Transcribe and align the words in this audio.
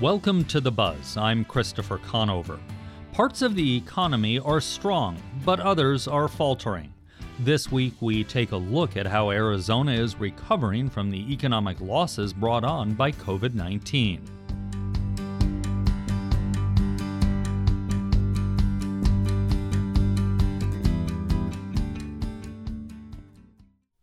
Welcome 0.00 0.44
to 0.44 0.60
The 0.60 0.70
Buzz. 0.70 1.16
I'm 1.16 1.44
Christopher 1.44 1.98
Conover. 1.98 2.60
Parts 3.10 3.42
of 3.42 3.56
the 3.56 3.76
economy 3.78 4.38
are 4.38 4.60
strong, 4.60 5.20
but 5.44 5.58
others 5.58 6.06
are 6.06 6.28
faltering. 6.28 6.94
This 7.40 7.72
week, 7.72 7.94
we 8.00 8.22
take 8.22 8.52
a 8.52 8.56
look 8.56 8.96
at 8.96 9.08
how 9.08 9.32
Arizona 9.32 9.90
is 9.90 10.14
recovering 10.14 10.88
from 10.88 11.10
the 11.10 11.32
economic 11.32 11.80
losses 11.80 12.32
brought 12.32 12.62
on 12.62 12.94
by 12.94 13.10
COVID 13.10 13.54
19. 13.54 14.22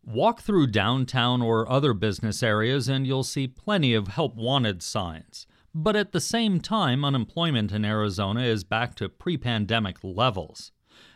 Walk 0.03 0.41
through 0.41 0.67
downtown 0.67 1.41
or 1.41 1.71
other 1.71 1.93
business 1.93 2.43
areas 2.43 2.89
and 2.89 3.07
you'll 3.07 3.23
see 3.23 3.47
plenty 3.47 3.93
of 3.93 4.09
help 4.09 4.35
wanted 4.35 4.83
signs. 4.83 5.47
But 5.77 5.97
at 5.97 6.13
the 6.13 6.21
same 6.21 6.61
time, 6.61 7.03
unemployment 7.03 7.73
in 7.73 7.83
Arizona 7.83 8.43
is 8.43 8.63
back 8.63 8.95
to 8.95 9.09
pre 9.09 9.35
pandemic 9.35 9.97
levels. 10.03 10.71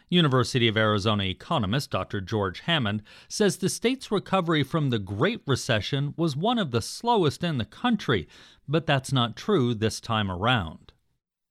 University 0.10 0.68
of 0.68 0.76
Arizona 0.76 1.24
economist 1.24 1.92
Dr. 1.92 2.20
George 2.20 2.60
Hammond 2.62 3.02
says 3.30 3.58
the 3.58 3.70
state's 3.70 4.12
recovery 4.12 4.64
from 4.64 4.90
the 4.90 5.00
Great 5.00 5.42
Recession 5.48 6.14
was 6.18 6.36
one 6.36 6.60
of 6.60 6.72
the 6.72 6.82
slowest 6.82 7.42
in 7.42 7.58
the 7.58 7.64
country, 7.64 8.28
but 8.68 8.86
that's 8.86 9.14
not 9.14 9.38
true 9.38 9.74
this 9.74 10.02
time 10.02 10.30
around. 10.30 10.92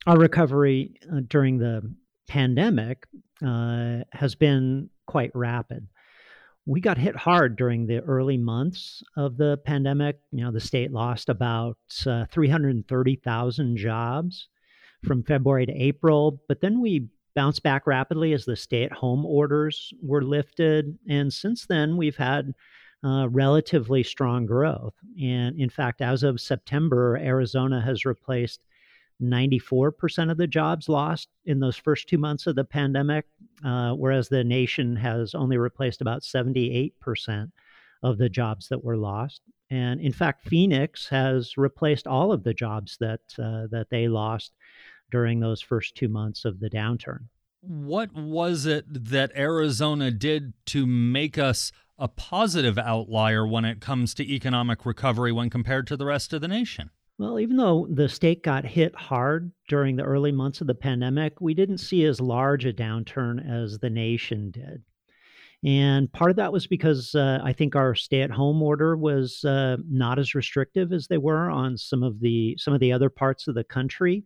Our 0.06 0.18
recovery 0.18 0.96
uh, 1.10 1.20
during 1.26 1.58
the 1.58 1.90
pandemic 2.28 3.06
uh, 3.42 4.00
has 4.12 4.34
been 4.34 4.90
quite 5.06 5.30
rapid 5.34 5.88
we 6.68 6.82
got 6.82 6.98
hit 6.98 7.16
hard 7.16 7.56
during 7.56 7.86
the 7.86 8.00
early 8.00 8.36
months 8.36 9.02
of 9.16 9.38
the 9.38 9.56
pandemic. 9.64 10.20
You 10.32 10.44
know, 10.44 10.52
the 10.52 10.60
state 10.60 10.92
lost 10.92 11.30
about 11.30 11.78
uh, 12.06 12.26
330,000 12.26 13.76
jobs 13.78 14.48
from 15.02 15.22
February 15.22 15.64
to 15.64 15.72
April, 15.72 16.42
but 16.46 16.60
then 16.60 16.82
we 16.82 17.08
bounced 17.34 17.62
back 17.62 17.86
rapidly 17.86 18.34
as 18.34 18.44
the 18.44 18.54
stay 18.54 18.84
at 18.84 18.92
home 18.92 19.24
orders 19.24 19.94
were 20.02 20.22
lifted. 20.22 20.98
And 21.08 21.32
since 21.32 21.64
then, 21.64 21.96
we've 21.96 22.16
had 22.16 22.52
uh, 23.02 23.28
relatively 23.30 24.02
strong 24.02 24.44
growth. 24.44 24.94
And 25.18 25.58
in 25.58 25.70
fact, 25.70 26.02
as 26.02 26.22
of 26.22 26.38
September, 26.38 27.16
Arizona 27.16 27.80
has 27.80 28.04
replaced 28.04 28.60
94% 29.22 30.30
of 30.30 30.36
the 30.36 30.46
jobs 30.46 30.88
lost 30.88 31.28
in 31.44 31.60
those 31.60 31.76
first 31.76 32.08
two 32.08 32.18
months 32.18 32.46
of 32.46 32.54
the 32.54 32.64
pandemic, 32.64 33.26
uh, 33.64 33.92
whereas 33.92 34.28
the 34.28 34.44
nation 34.44 34.96
has 34.96 35.34
only 35.34 35.58
replaced 35.58 36.00
about 36.00 36.22
78% 36.22 37.50
of 38.02 38.18
the 38.18 38.28
jobs 38.28 38.68
that 38.68 38.84
were 38.84 38.96
lost. 38.96 39.42
And 39.70 40.00
in 40.00 40.12
fact, 40.12 40.48
Phoenix 40.48 41.08
has 41.08 41.56
replaced 41.56 42.06
all 42.06 42.32
of 42.32 42.44
the 42.44 42.54
jobs 42.54 42.96
that 43.00 43.20
uh, 43.38 43.66
that 43.70 43.88
they 43.90 44.08
lost 44.08 44.52
during 45.10 45.40
those 45.40 45.60
first 45.60 45.94
two 45.94 46.08
months 46.08 46.44
of 46.44 46.60
the 46.60 46.70
downturn. 46.70 47.24
What 47.60 48.14
was 48.14 48.66
it 48.66 48.84
that 48.88 49.32
Arizona 49.36 50.10
did 50.10 50.52
to 50.66 50.86
make 50.86 51.36
us 51.36 51.72
a 51.98 52.08
positive 52.08 52.78
outlier 52.78 53.46
when 53.46 53.64
it 53.64 53.80
comes 53.80 54.14
to 54.14 54.32
economic 54.32 54.86
recovery 54.86 55.32
when 55.32 55.50
compared 55.50 55.86
to 55.88 55.96
the 55.96 56.06
rest 56.06 56.32
of 56.32 56.40
the 56.40 56.48
nation? 56.48 56.90
Well, 57.18 57.40
even 57.40 57.56
though 57.56 57.88
the 57.90 58.08
state 58.08 58.44
got 58.44 58.64
hit 58.64 58.94
hard 58.94 59.50
during 59.68 59.96
the 59.96 60.04
early 60.04 60.30
months 60.30 60.60
of 60.60 60.68
the 60.68 60.74
pandemic, 60.74 61.40
we 61.40 61.52
didn't 61.52 61.78
see 61.78 62.04
as 62.04 62.20
large 62.20 62.64
a 62.64 62.72
downturn 62.72 63.44
as 63.44 63.78
the 63.78 63.90
nation 63.90 64.52
did. 64.52 64.82
And 65.64 66.12
part 66.12 66.30
of 66.30 66.36
that 66.36 66.52
was 66.52 66.68
because 66.68 67.16
uh, 67.16 67.40
I 67.42 67.52
think 67.52 67.74
our 67.74 67.96
stay-at-home 67.96 68.62
order 68.62 68.96
was 68.96 69.44
uh, 69.44 69.78
not 69.88 70.20
as 70.20 70.36
restrictive 70.36 70.92
as 70.92 71.08
they 71.08 71.18
were 71.18 71.50
on 71.50 71.76
some 71.76 72.04
of 72.04 72.20
the 72.20 72.56
some 72.58 72.72
of 72.72 72.78
the 72.78 72.92
other 72.92 73.10
parts 73.10 73.48
of 73.48 73.56
the 73.56 73.64
country. 73.64 74.22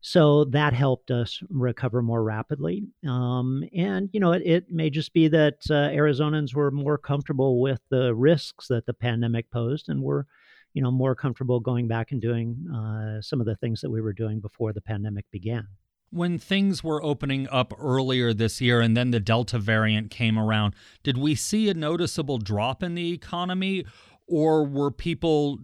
So 0.00 0.44
that 0.46 0.74
helped 0.74 1.12
us 1.12 1.40
recover 1.48 2.02
more 2.02 2.24
rapidly. 2.24 2.84
Um, 3.06 3.62
and 3.74 4.10
you 4.12 4.18
know, 4.18 4.32
it, 4.32 4.42
it, 4.44 4.70
may 4.70 4.90
just 4.90 5.14
be 5.14 5.28
that 5.28 5.58
uh, 5.70 5.90
Arizonans 5.90 6.54
were 6.54 6.72
more 6.72 6.98
comfortable 6.98 7.60
with 7.60 7.80
the 7.90 8.12
risks 8.12 8.66
that 8.68 8.84
the 8.84 8.92
pandemic 8.92 9.50
posed, 9.52 9.88
and 9.88 10.02
were 10.02 10.26
you 10.74 10.82
know 10.82 10.90
more 10.90 11.14
comfortable 11.14 11.60
going 11.60 11.88
back 11.88 12.12
and 12.12 12.20
doing 12.20 12.68
uh, 12.68 13.22
some 13.22 13.40
of 13.40 13.46
the 13.46 13.56
things 13.56 13.80
that 13.80 13.90
we 13.90 14.00
were 14.00 14.12
doing 14.12 14.40
before 14.40 14.72
the 14.72 14.80
pandemic 14.80 15.24
began. 15.30 15.66
When 16.10 16.38
things 16.38 16.84
were 16.84 17.02
opening 17.02 17.48
up 17.50 17.72
earlier 17.78 18.32
this 18.34 18.60
year 18.60 18.80
and 18.80 18.96
then 18.96 19.10
the 19.10 19.18
delta 19.18 19.58
variant 19.58 20.10
came 20.10 20.38
around 20.38 20.74
did 21.02 21.16
we 21.16 21.34
see 21.34 21.68
a 21.68 21.74
noticeable 21.74 22.38
drop 22.38 22.82
in 22.82 22.94
the 22.94 23.12
economy 23.12 23.84
or 24.28 24.64
were 24.64 24.90
people 24.90 25.58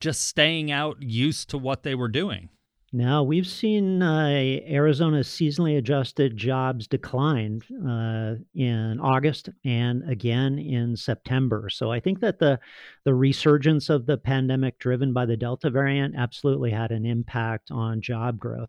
just 0.00 0.24
staying 0.24 0.70
out 0.70 1.02
used 1.02 1.50
to 1.50 1.58
what 1.58 1.82
they 1.82 1.94
were 1.94 2.08
doing 2.08 2.48
now, 2.94 3.22
we've 3.22 3.46
seen 3.46 4.02
uh, 4.02 4.28
Arizona's 4.68 5.26
seasonally 5.26 5.78
adjusted 5.78 6.36
jobs 6.36 6.86
decline 6.86 7.62
uh, 7.88 8.34
in 8.54 9.00
August 9.00 9.48
and 9.64 10.06
again 10.10 10.58
in 10.58 10.94
September. 10.94 11.70
So 11.70 11.90
I 11.90 12.00
think 12.00 12.20
that 12.20 12.38
the 12.38 12.60
the 13.04 13.14
resurgence 13.14 13.88
of 13.88 14.04
the 14.04 14.18
pandemic 14.18 14.78
driven 14.78 15.14
by 15.14 15.24
the 15.24 15.38
Delta 15.38 15.70
variant 15.70 16.16
absolutely 16.18 16.70
had 16.70 16.90
an 16.92 17.06
impact 17.06 17.70
on 17.70 18.02
job 18.02 18.38
growth. 18.38 18.68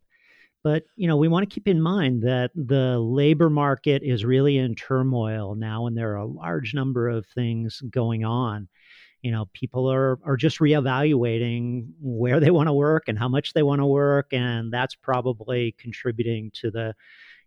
But 0.64 0.86
you 0.96 1.10
know, 1.10 1.18
we 1.18 1.28
want 1.28 1.50
to 1.50 1.54
keep 1.54 1.68
in 1.68 1.82
mind 1.82 2.22
that 2.24 2.52
the 2.56 3.00
labor 3.00 3.50
market 3.50 4.04
is 4.04 4.24
really 4.24 4.58
in 4.58 4.76
turmoil 4.76 5.54
now, 5.56 5.88
and 5.88 5.98
there 5.98 6.14
are 6.14 6.24
a 6.24 6.26
large 6.26 6.74
number 6.74 7.10
of 7.10 7.26
things 7.26 7.82
going 7.92 8.24
on 8.24 8.70
you 9.24 9.32
know 9.32 9.46
people 9.54 9.92
are 9.92 10.20
are 10.24 10.38
just 10.38 10.60
reevaluating 10.60 11.88
where 12.00 12.40
they 12.40 12.52
want 12.52 12.68
to 12.68 12.74
work 12.74 13.06
and 13.08 13.18
how 13.18 13.28
much 13.28 13.54
they 13.54 13.64
want 13.64 13.80
to 13.80 13.86
work 13.86 14.28
and 14.32 14.72
that's 14.72 14.94
probably 14.94 15.74
contributing 15.80 16.52
to 16.54 16.70
the 16.70 16.94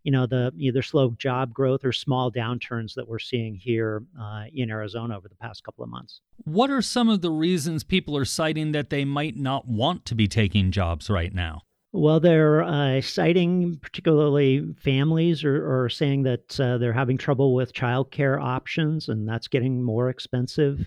you 0.02 0.10
know 0.10 0.26
the 0.26 0.52
either 0.56 0.82
slow 0.82 1.10
job 1.18 1.52
growth 1.52 1.84
or 1.84 1.92
small 1.92 2.32
downturns 2.32 2.94
that 2.94 3.06
we're 3.06 3.18
seeing 3.18 3.54
here 3.54 4.04
uh, 4.20 4.44
in 4.54 4.70
Arizona 4.70 5.16
over 5.16 5.28
the 5.28 5.34
past 5.34 5.64
couple 5.64 5.82
of 5.82 5.90
months. 5.90 6.20
What 6.44 6.70
are 6.70 6.80
some 6.80 7.08
of 7.08 7.22
the 7.22 7.30
reasons 7.30 7.82
people 7.82 8.16
are 8.16 8.24
citing 8.24 8.70
that 8.72 8.90
they 8.90 9.04
might 9.04 9.36
not 9.36 9.66
want 9.66 10.04
to 10.06 10.14
be 10.14 10.28
taking 10.28 10.70
jobs 10.70 11.10
right 11.10 11.34
now? 11.34 11.62
Well, 11.92 12.20
they're 12.20 12.62
uh, 12.62 13.00
citing 13.00 13.78
particularly 13.82 14.74
families 14.78 15.42
or, 15.42 15.84
are 15.84 15.88
saying 15.88 16.22
that 16.22 16.60
uh, 16.60 16.78
they're 16.78 16.92
having 16.92 17.18
trouble 17.18 17.54
with 17.54 17.72
childcare 17.72 18.40
options, 18.40 19.08
and 19.08 19.28
that's 19.28 19.48
getting 19.48 19.82
more 19.82 20.08
expensive 20.08 20.86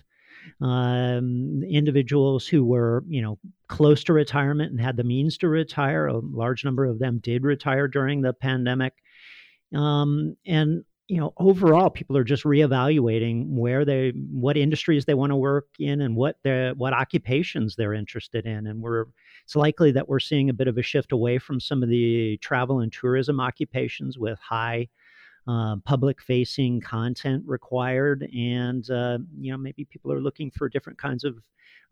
um, 0.60 1.62
individuals 1.68 2.46
who 2.46 2.64
were, 2.64 3.04
you 3.08 3.22
know, 3.22 3.38
close 3.68 4.04
to 4.04 4.12
retirement 4.12 4.70
and 4.70 4.80
had 4.80 4.96
the 4.96 5.04
means 5.04 5.38
to 5.38 5.48
retire. 5.48 6.06
A 6.06 6.18
large 6.18 6.64
number 6.64 6.84
of 6.84 6.98
them 6.98 7.18
did 7.22 7.44
retire 7.44 7.88
during 7.88 8.22
the 8.22 8.32
pandemic. 8.32 8.94
Um, 9.74 10.36
and 10.46 10.84
you 11.10 11.18
know, 11.18 11.32
overall, 11.38 11.90
people 11.90 12.16
are 12.16 12.22
just 12.22 12.44
reevaluating 12.44 13.48
where 13.48 13.84
they, 13.84 14.12
what 14.30 14.56
industries 14.56 15.06
they 15.06 15.14
want 15.14 15.30
to 15.30 15.36
work 15.36 15.66
in, 15.80 16.02
and 16.02 16.14
what 16.14 16.36
their, 16.44 16.72
what 16.74 16.92
occupations 16.92 17.74
they're 17.74 17.94
interested 17.94 18.46
in. 18.46 18.68
And 18.68 18.80
we're, 18.80 19.06
it's 19.42 19.56
likely 19.56 19.90
that 19.90 20.08
we're 20.08 20.20
seeing 20.20 20.50
a 20.50 20.54
bit 20.54 20.68
of 20.68 20.78
a 20.78 20.82
shift 20.82 21.10
away 21.10 21.38
from 21.38 21.58
some 21.58 21.82
of 21.82 21.88
the 21.88 22.36
travel 22.40 22.78
and 22.78 22.92
tourism 22.92 23.40
occupations 23.40 24.18
with 24.18 24.38
high 24.38 24.86
uh, 25.46 25.76
public 25.84 26.20
facing 26.20 26.80
content 26.80 27.42
required 27.46 28.28
and 28.34 28.90
uh, 28.90 29.18
you 29.38 29.50
know 29.50 29.58
maybe 29.58 29.84
people 29.84 30.12
are 30.12 30.20
looking 30.20 30.50
for 30.50 30.68
different 30.68 30.98
kinds 30.98 31.24
of 31.24 31.36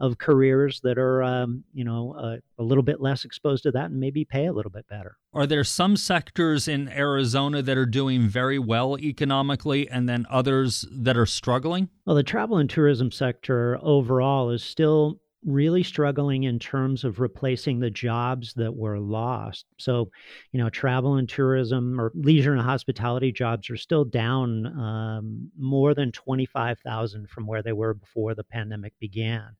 of 0.01 0.19
careers 0.19 0.81
that 0.83 0.97
are 0.99 1.23
um, 1.23 1.65
you 1.73 1.85
know 1.85 2.15
uh, 2.19 2.37
a 2.59 2.63
little 2.63 2.83
bit 2.83 3.01
less 3.01 3.25
exposed 3.25 3.63
to 3.65 3.71
that 3.73 3.87
and 3.91 3.99
maybe 3.99 4.25
pay 4.25 4.47
a 4.47 4.53
little 4.53 4.71
bit 4.71 4.87
better. 4.89 5.17
Are 5.33 5.47
there 5.47 5.65
some 5.65 5.97
sectors 5.97 6.69
in 6.69 6.89
arizona 6.89 7.63
that 7.63 7.77
are 7.77 7.87
doing 7.87 8.29
very 8.29 8.59
well 8.59 8.99
economically 8.99 9.89
and 9.89 10.09
then 10.09 10.27
others 10.31 10.87
that 10.91 11.17
are 11.17 11.27
struggling? 11.27 11.89
Well 12.05 12.17
the 12.17 12.23
travel 12.23 12.59
and 12.59 12.71
tourism 12.71 13.11
sector 13.11 13.79
overall 13.83 14.51
is 14.51 14.63
still 14.63 15.21
really 15.45 15.83
struggling 15.83 16.45
in 16.45 16.59
terms 16.59 17.05
of 17.05 17.21
replacing 17.21 17.79
the 17.79 17.91
jobs 17.91 18.53
that 18.55 18.75
were 18.75 18.99
lost. 18.99 19.67
So, 19.79 20.11
you 20.53 20.59
know, 20.59 20.69
travel 20.69 21.15
and 21.15 21.29
tourism 21.29 22.01
or 22.01 22.13
leisure 22.15 22.53
and 22.53 22.63
hospitality 22.63 23.33
jobs 23.33 23.71
are 23.71 23.77
still 23.77 24.05
down 24.05 24.67
um, 24.67 25.51
more 25.57 25.95
than 25.95 26.13
25,000 26.13 27.29
from 27.31 27.47
where 27.47 27.63
they 27.63 27.73
were 27.73 27.95
before 27.95 28.35
the 28.35 28.45
pandemic 28.45 28.95
began. 28.99 29.57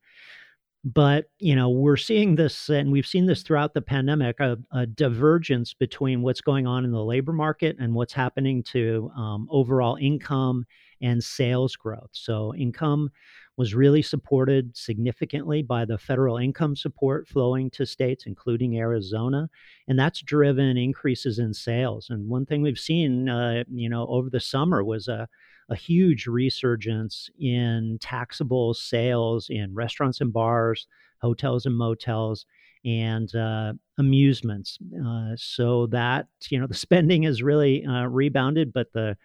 But, 0.85 1.27
you 1.39 1.57
know, 1.57 1.69
we're 1.69 1.97
seeing 1.97 2.37
this, 2.37 2.69
and 2.69 2.93
we've 2.93 3.07
seen 3.07 3.27
this 3.27 3.43
throughout 3.43 3.75
the 3.75 3.83
pandemic 3.83 4.39
a, 4.41 4.59
a 4.73 4.87
divergence 4.87 5.75
between 5.75 6.23
what's 6.23 6.41
going 6.41 6.67
on 6.67 6.85
in 6.85 6.93
the 6.93 7.03
labor 7.05 7.33
market 7.33 7.77
and 7.81 7.95
what's 7.95 8.13
happening 8.13 8.63
to 8.65 9.11
um, 9.17 9.49
overall 9.51 9.97
income 10.01 10.65
and 11.03 11.23
sales 11.23 11.75
growth. 11.75 12.11
So, 12.13 12.55
income 12.55 13.11
was 13.59 13.75
really 13.75 14.01
supported 14.01 14.75
significantly 14.77 15.63
by 15.63 15.85
the 15.85 15.99
federal 15.99 16.39
income 16.39 16.77
support 16.77 17.27
flowing 17.27 17.69
to 17.71 17.85
states, 17.85 18.25
including 18.25 18.79
Arizona, 18.79 19.51
and 19.89 19.99
that's 19.99 20.23
driven 20.23 20.77
increases 20.77 21.41
in 21.41 21.53
sales. 21.53 22.09
And 22.09 22.29
one 22.29 22.47
thing 22.47 22.63
we've 22.63 22.79
seen, 22.79 23.29
uh, 23.29 23.65
you 23.71 23.91
know, 23.91 24.07
over 24.07 24.31
the 24.31 24.41
summer 24.41 24.83
was 24.85 25.09
a 25.09 25.29
a 25.71 25.77
huge 25.77 26.27
resurgence 26.27 27.29
in 27.39 27.99
taxable 28.01 28.73
sales 28.75 29.49
in 29.51 29.75
restaurants 29.75 30.21
and 30.21 30.33
bars, 30.33 30.87
hotels 31.21 31.67
and 31.67 31.77
motels, 31.77 32.47
and 32.85 33.35
uh, 33.35 33.73
amusements. 33.99 34.79
Uh, 35.05 35.33
so 35.37 35.87
that 35.89 36.27
you 36.49 36.59
know 36.59 36.67
the 36.69 36.75
spending 36.75 37.25
has 37.25 37.43
really 37.43 37.85
uh, 37.85 38.05
rebounded, 38.05 38.73
but 38.73 38.93
the 38.93 39.17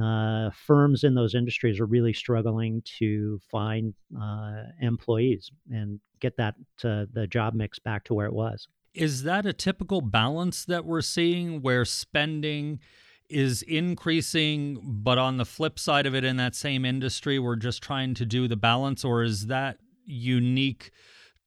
uh, 0.00 0.50
firms 0.66 1.04
in 1.04 1.14
those 1.14 1.34
industries 1.34 1.80
are 1.80 1.86
really 1.86 2.12
struggling 2.12 2.82
to 2.98 3.40
find 3.50 3.94
uh, 4.20 4.62
employees 4.80 5.50
and 5.70 6.00
get 6.20 6.36
that 6.36 6.54
the 6.82 7.26
job 7.30 7.54
mix 7.54 7.78
back 7.78 8.04
to 8.04 8.14
where 8.14 8.26
it 8.26 8.32
was. 8.32 8.66
Is 8.94 9.22
that 9.24 9.46
a 9.46 9.52
typical 9.52 10.00
balance 10.00 10.64
that 10.64 10.84
we're 10.84 11.02
seeing 11.02 11.62
where 11.62 11.84
spending 11.84 12.80
is 13.28 13.62
increasing, 13.62 14.80
but 14.82 15.18
on 15.18 15.36
the 15.36 15.44
flip 15.44 15.78
side 15.78 16.06
of 16.06 16.14
it, 16.14 16.24
in 16.24 16.36
that 16.38 16.54
same 16.54 16.84
industry, 16.84 17.38
we're 17.38 17.56
just 17.56 17.82
trying 17.82 18.14
to 18.14 18.24
do 18.24 18.48
the 18.48 18.56
balance, 18.56 19.04
or 19.04 19.22
is 19.22 19.46
that 19.46 19.78
unique 20.04 20.90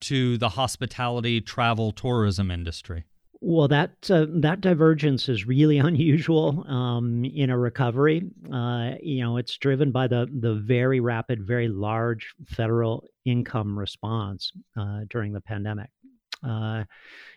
to 0.02 0.38
the 0.38 0.50
hospitality, 0.50 1.42
travel, 1.42 1.92
tourism 1.92 2.52
industry? 2.52 3.06
Well, 3.44 3.68
that 3.70 4.10
uh, 4.12 4.28
that 4.30 4.62
divergence 4.62 5.28
is 5.28 5.48
really 5.48 5.78
unusual 5.80 6.64
um, 6.68 7.26
in 7.26 7.50
a 7.50 7.58
recovery. 7.58 8.24
Uh, 8.52 8.92
you 9.02 9.22
know, 9.24 9.38
it's 9.38 9.58
driven 9.58 9.92
by 9.92 10.08
the 10.08 10.28
the 10.32 10.56
very 10.56 11.00
rapid, 11.00 11.46
very 11.46 11.68
large 11.68 12.34
federal 12.46 13.04
income 13.26 13.78
response 13.78 14.52
uh, 14.78 15.02
during 15.10 15.34
the 15.34 15.42
pandemic. 15.42 15.90
Uh, 16.48 16.84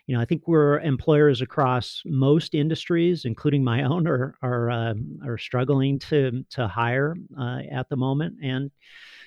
you 0.07 0.15
know, 0.15 0.21
I 0.21 0.25
think 0.25 0.47
we're 0.47 0.79
employers 0.79 1.41
across 1.41 2.01
most 2.05 2.53
industries, 2.55 3.25
including 3.25 3.63
my 3.63 3.83
own, 3.91 4.07
are 4.07 4.35
are 4.43 4.69
uh, 4.69 4.93
are 5.25 5.39
struggling 5.39 5.97
to 5.99 6.45
to 6.51 6.67
hire 6.67 7.15
uh, 7.39 7.61
at 7.71 7.89
the 7.89 7.97
moment, 7.97 8.35
and 8.43 8.69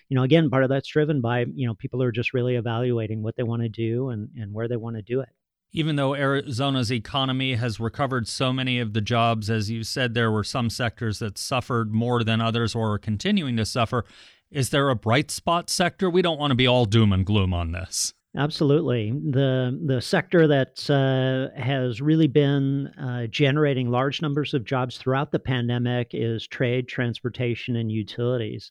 you 0.09 0.15
know, 0.17 0.23
again, 0.23 0.49
part 0.51 0.63
of 0.65 0.71
that's 0.71 0.89
driven 0.89 1.21
by 1.21 1.47
you 1.55 1.67
know 1.67 1.75
people 1.75 2.03
are 2.05 2.13
just 2.13 2.35
really 2.35 2.55
evaluating 2.55 3.23
what 3.23 3.37
they 3.37 3.43
want 3.43 3.63
to 3.63 3.69
do 3.69 4.11
and 4.11 4.29
and 4.37 4.53
where 4.53 4.69
they 4.69 4.77
want 4.77 4.95
to 4.97 5.03
do 5.03 5.21
it 5.21 5.29
even 5.73 5.97
though 5.97 6.15
Arizona's 6.15 6.93
economy 6.93 7.55
has 7.55 7.79
recovered 7.79 8.27
so 8.27 8.53
many 8.53 8.79
of 8.81 8.93
the 8.93 9.01
jobs, 9.01 9.51
as 9.51 9.71
you 9.71 9.85
said, 9.85 10.15
there 10.15 10.31
were 10.31 10.45
some 10.45 10.71
sectors 10.71 11.19
that 11.19 11.39
suffered 11.39 11.93
more 11.93 12.25
than 12.25 12.41
others 12.41 12.75
or 12.75 12.95
are 12.95 12.99
continuing 12.99 13.57
to 13.57 13.67
suffer. 13.67 14.05
Is 14.51 14.71
there 14.71 14.89
a 14.89 14.97
bright 14.97 15.31
spot 15.31 15.69
sector? 15.69 16.09
We 16.09 16.23
don't 16.23 16.39
want 16.39 16.53
to 16.53 16.57
be 16.57 16.67
all 16.67 16.87
doom 16.87 17.13
and 17.13 17.27
gloom 17.27 17.53
on 17.53 17.73
this. 17.73 18.15
Absolutely. 18.37 19.11
The 19.11 19.79
the 19.87 20.01
sector 20.03 20.47
that 20.47 20.89
uh, 20.89 21.59
has 21.61 22.01
really 22.01 22.27
been 22.27 22.87
uh, 22.99 23.27
generating 23.27 23.91
large 23.91 24.21
numbers 24.21 24.53
of 24.53 24.65
jobs 24.65 24.99
throughout 24.99 25.33
the 25.33 25.39
pandemic 25.39 26.11
is 26.13 26.47
trade, 26.47 26.89
transportation, 26.89 27.75
and 27.75 27.91
utilities. 27.91 28.71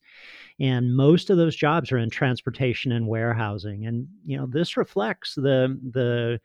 And 0.60 0.96
most 0.96 1.32
of 1.32 1.38
those 1.38 1.56
jobs 1.56 1.92
are 1.92 1.98
in 1.98 2.10
transportation 2.10 2.92
and 2.92 3.08
warehousing. 3.08 3.88
And 3.88 4.08
you 4.26 4.38
know 4.38 4.46
this 4.46 4.78
reflects 4.78 5.34
the 5.34 5.78
the 5.92 6.40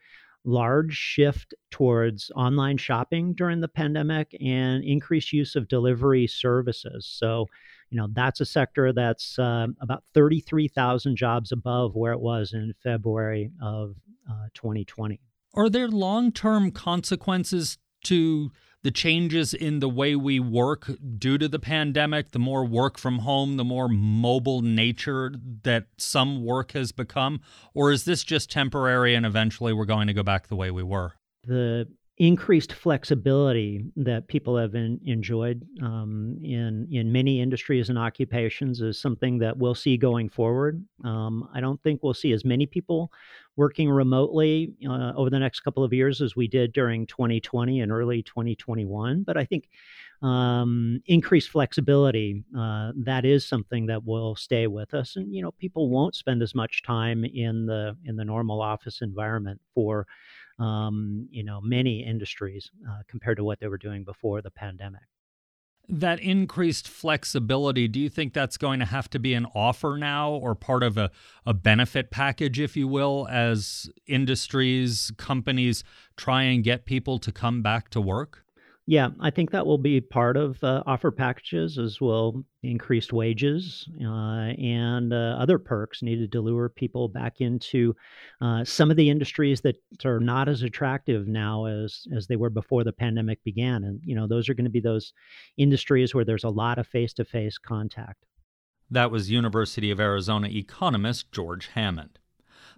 large 0.45 0.95
shift 0.95 1.55
towards 1.71 2.31
online 2.35 2.77
shopping 2.77 3.33
during 3.35 3.61
the 3.61 3.69
pandemic 3.69 4.37
and 4.41 4.83
increased 4.85 5.33
use 5.33 5.57
of 5.57 5.69
delivery 5.69 6.27
services. 6.27 7.07
So, 7.07 7.47
you 7.91 7.99
know, 7.99 8.09
that's 8.13 8.41
a 8.41 8.47
sector 8.47 8.93
that's 8.93 9.39
uh, 9.39 9.69
about 9.81 10.03
33,000 10.15 11.17
jobs 11.17 11.53
above 11.53 11.95
where 11.95 12.13
it 12.13 12.21
was 12.21 12.53
in 12.53 12.75
February 12.83 13.51
of 13.63 13.95
uh, 14.31 14.47
2020. 14.55 15.21
Are 15.55 15.69
there 15.69 15.89
long 15.89 16.33
term 16.33 16.71
consequences 16.71 17.79
to 18.05 18.51
the 18.83 18.91
changes 18.91 19.55
in 19.55 19.79
the 19.79 19.89
way 19.89 20.17
we 20.17 20.41
work 20.41 20.91
due 21.19 21.39
to 21.39 21.49
the 21.49 21.59
pandemic, 21.59 22.33
the 22.33 22.39
more 22.39 22.65
work 22.65 22.99
from 22.99 23.21
home, 23.21 23.57
the 23.57 23.65
more 23.65 23.89
mobile 23.89 24.61
nature 24.63 25.33
that 25.63 25.87
some 25.99 26.45
work 26.45 26.73
has 26.73 26.93
become? 26.93 27.41
Or 27.75 27.93
is 27.93 28.05
this 28.05 28.25
just 28.25 28.51
temporary 28.51 29.15
and 29.15 29.25
eventually 29.25 29.73
we're 29.73 29.85
going 29.85 30.09
to 30.09 30.15
go 30.15 30.23
back 30.23 30.49
the 30.49 30.57
way 30.57 30.71
we 30.71 30.83
were? 30.83 31.15
The 31.45 31.89
increased 32.19 32.75
flexibility 32.75 33.87
that 33.97 34.29
people 34.29 34.57
have 34.57 34.75
in, 34.75 35.01
enjoyed 35.07 35.67
um, 35.83 36.37
in 36.43 36.87
in 36.91 37.11
many 37.11 37.41
industries 37.41 37.89
and 37.89 37.99
occupations 37.99 38.83
is 38.83 39.01
something 39.01 39.39
that 39.39 39.57
we'll 39.57 39.75
see 39.75 39.97
going 39.97 40.29
forward. 40.29 40.85
Um, 41.05 41.49
I 41.55 41.61
don't 41.61 41.83
think 41.83 42.03
we'll 42.03 42.13
see 42.13 42.33
as 42.33 42.45
many 42.45 42.67
people 42.67 43.11
working 43.57 43.89
remotely 43.89 44.75
uh, 44.87 45.13
over 45.17 45.31
the 45.31 45.39
next 45.39 45.61
couple 45.61 45.83
of 45.83 45.93
years 45.93 46.21
as 46.21 46.37
we 46.37 46.49
did 46.49 46.73
during 46.73 47.07
2020 47.07 47.81
and 47.81 47.91
early 47.91 48.23
2021, 48.23 49.23
but 49.23 49.37
I 49.37 49.45
think 49.45 49.69
um, 50.23 51.03
increased 51.07 51.49
flexibility 51.49 52.45
uh, 52.57 52.93
that 52.95 53.25
is 53.25 53.47
something 53.47 53.87
that 53.87 54.05
will 54.05 54.37
stay 54.37 54.67
with 54.67 54.93
us, 54.93 55.17
and 55.17 55.35
you 55.35 55.41
know 55.41 55.53
people 55.53 55.89
won't 55.89 56.15
spend 56.15 56.43
as 56.43 56.55
much 56.55 56.83
time 56.83 57.25
in 57.25 57.65
the 57.65 57.97
in 58.05 58.17
the 58.17 58.25
normal 58.25 58.61
office 58.61 59.01
environment 59.01 59.63
for 59.75 60.07
um, 60.63 61.29
you 61.31 61.43
know, 61.43 61.61
many 61.61 62.05
industries 62.05 62.71
uh, 62.89 63.03
compared 63.09 63.37
to 63.37 63.45
what 63.45 63.59
they 63.61 63.67
were 63.67 63.79
doing 63.79 64.05
before 64.05 64.41
the 64.41 64.51
pandemic. 64.51 65.03
That 65.89 66.21
increased 66.21 66.87
flexibility, 66.87 67.89
do 67.89 67.99
you 67.99 68.09
think 68.09 68.33
that's 68.33 68.57
going 68.57 68.79
to 68.79 68.87
have 68.87 69.11
to 69.11 69.19
be 69.19 69.35
an 69.35 69.47
offer 69.55 69.97
now 69.99 70.31
or 70.31 70.55
part 70.55 70.85
of 70.85 70.97
a, 70.97 71.11
a 71.45 71.53
benefit 71.53 72.13
package, 72.13 72.61
if 72.61 72.77
you 72.77 72.87
will, 72.87 73.27
as 73.29 73.91
industries, 74.07 75.11
companies 75.17 75.83
try 76.17 76.45
and 76.45 76.63
get 76.63 76.87
people 76.87 77.19
to 77.19 77.33
come 77.33 77.63
back 77.63 77.91
to 77.91 78.01
work? 78.01 78.45
Yeah, 78.87 79.11
I 79.21 79.31
think 79.31 79.53
that 79.53 79.65
will 79.65 79.79
be 79.79 80.01
part 80.01 80.37
of 80.37 80.63
uh, 80.65 80.83
offer 80.87 81.13
packages 81.13 81.79
as 81.79 82.01
well. 82.01 82.45
Increased 82.65 83.13
wages 83.13 83.89
uh, 84.01 84.55
and 84.59 85.13
uh, 85.13 85.37
other 85.39 85.59
perks 85.59 86.03
needed 86.03 86.33
to 86.33 86.41
lure 86.41 86.69
people 86.69 87.09
back 87.09 87.41
into 87.41 87.95
uh, 88.41 88.65
some 88.65 88.91
of 88.91 88.97
the 88.97 89.09
industries 89.09 89.61
that 89.61 89.77
are 90.05 90.19
not 90.19 90.49
as 90.49 90.63
attractive 90.63 91.29
now 91.29 91.67
as 91.67 92.07
as 92.17 92.27
they 92.27 92.37
were 92.37 92.51
before 92.51 92.83
the 92.83 92.93
pandemic 92.93 93.43
began. 93.45 93.85
And 93.85 94.01
you 94.05 94.17
know, 94.17 94.27
those 94.27 94.49
are 94.49 94.55
going 94.55 94.65
to 94.65 94.71
be 94.71 94.81
those 94.81 95.13
industries 95.57 96.13
where 96.13 96.25
there's 96.25 96.45
a 96.45 96.49
lot 96.49 96.79
of 96.79 96.87
face-to-face 96.89 97.59
contact. 97.59 98.25
That 98.91 99.13
was 99.13 99.31
University 99.31 99.93
of 99.93 100.01
Arizona 100.01 100.49
economist 100.49 101.31
George 101.31 101.69
Hammond. 101.75 102.19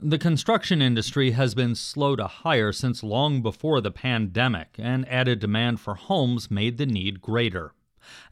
The 0.02 0.18
construction 0.18 0.82
industry 0.82 1.30
has 1.32 1.54
been 1.54 1.74
slow 1.74 2.16
to 2.16 2.26
hire 2.26 2.72
since 2.72 3.02
long 3.02 3.42
before 3.42 3.80
the 3.80 3.92
pandemic, 3.92 4.74
and 4.78 5.08
added 5.08 5.38
demand 5.38 5.80
for 5.80 5.94
homes 5.94 6.50
made 6.50 6.78
the 6.78 6.86
need 6.86 7.20
greater. 7.20 7.72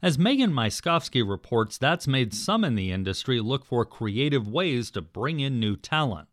As 0.01 0.19
Megan 0.19 0.51
Myskowski 0.51 1.27
reports, 1.27 1.77
that's 1.77 2.07
made 2.07 2.33
some 2.33 2.63
in 2.63 2.75
the 2.75 2.91
industry 2.91 3.39
look 3.39 3.65
for 3.65 3.85
creative 3.85 4.47
ways 4.47 4.91
to 4.91 5.01
bring 5.01 5.39
in 5.39 5.59
new 5.59 5.75
talent. 5.75 6.27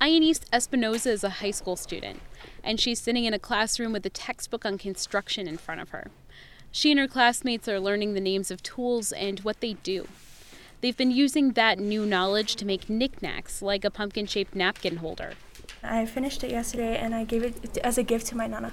Ionese 0.00 0.44
Espinoza 0.52 1.08
is 1.08 1.24
a 1.24 1.30
high 1.30 1.50
school 1.50 1.76
student, 1.76 2.20
and 2.62 2.78
she's 2.78 3.00
sitting 3.00 3.24
in 3.24 3.34
a 3.34 3.38
classroom 3.38 3.92
with 3.92 4.06
a 4.06 4.10
textbook 4.10 4.64
on 4.64 4.78
construction 4.78 5.48
in 5.48 5.58
front 5.58 5.80
of 5.80 5.90
her. 5.90 6.10
She 6.70 6.90
and 6.90 7.00
her 7.00 7.08
classmates 7.08 7.68
are 7.68 7.80
learning 7.80 8.14
the 8.14 8.20
names 8.20 8.50
of 8.50 8.62
tools 8.62 9.12
and 9.12 9.40
what 9.40 9.60
they 9.60 9.74
do. 9.74 10.06
They've 10.84 10.94
been 10.94 11.10
using 11.10 11.52
that 11.52 11.78
new 11.78 12.04
knowledge 12.04 12.56
to 12.56 12.66
make 12.66 12.90
knickknacks, 12.90 13.62
like 13.62 13.86
a 13.86 13.90
pumpkin 13.90 14.26
shaped 14.26 14.54
napkin 14.54 14.96
holder. 14.96 15.32
I 15.82 16.04
finished 16.04 16.44
it 16.44 16.50
yesterday 16.50 16.98
and 16.98 17.14
I 17.14 17.24
gave 17.24 17.42
it 17.42 17.78
as 17.78 17.96
a 17.96 18.02
gift 18.02 18.26
to 18.26 18.36
my 18.36 18.46
nana. 18.46 18.70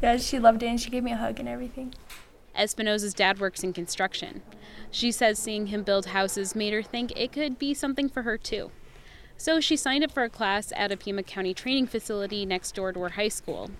Yeah, 0.00 0.16
she 0.16 0.38
loved 0.38 0.62
it 0.62 0.68
and 0.68 0.80
she 0.80 0.88
gave 0.88 1.04
me 1.04 1.12
a 1.12 1.16
hug 1.16 1.38
and 1.38 1.46
everything. 1.46 1.92
Espinoza's 2.58 3.12
dad 3.12 3.40
works 3.40 3.62
in 3.62 3.74
construction. 3.74 4.40
She 4.90 5.12
says 5.12 5.38
seeing 5.38 5.66
him 5.66 5.82
build 5.82 6.06
houses 6.06 6.54
made 6.54 6.72
her 6.72 6.82
think 6.82 7.12
it 7.14 7.32
could 7.32 7.58
be 7.58 7.74
something 7.74 8.08
for 8.08 8.22
her 8.22 8.38
too. 8.38 8.70
So 9.36 9.60
she 9.60 9.76
signed 9.76 10.02
up 10.02 10.12
for 10.12 10.22
a 10.22 10.30
class 10.30 10.72
at 10.74 10.92
a 10.92 10.96
Pima 10.96 11.24
County 11.24 11.52
training 11.52 11.88
facility 11.88 12.46
next 12.46 12.74
door 12.74 12.90
to 12.94 13.00
her 13.00 13.10
high 13.10 13.28
school. 13.28 13.70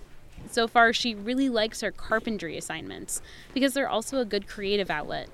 So 0.51 0.67
far, 0.67 0.93
she 0.93 1.15
really 1.15 1.49
likes 1.49 1.81
her 1.81 1.89
carpentry 1.89 2.59
assignments 2.59 3.23
because 3.55 3.73
they're 3.73 3.89
also 3.89 4.19
a 4.19 4.25
good 4.25 4.47
creative 4.47 4.91
outlet. 4.91 5.29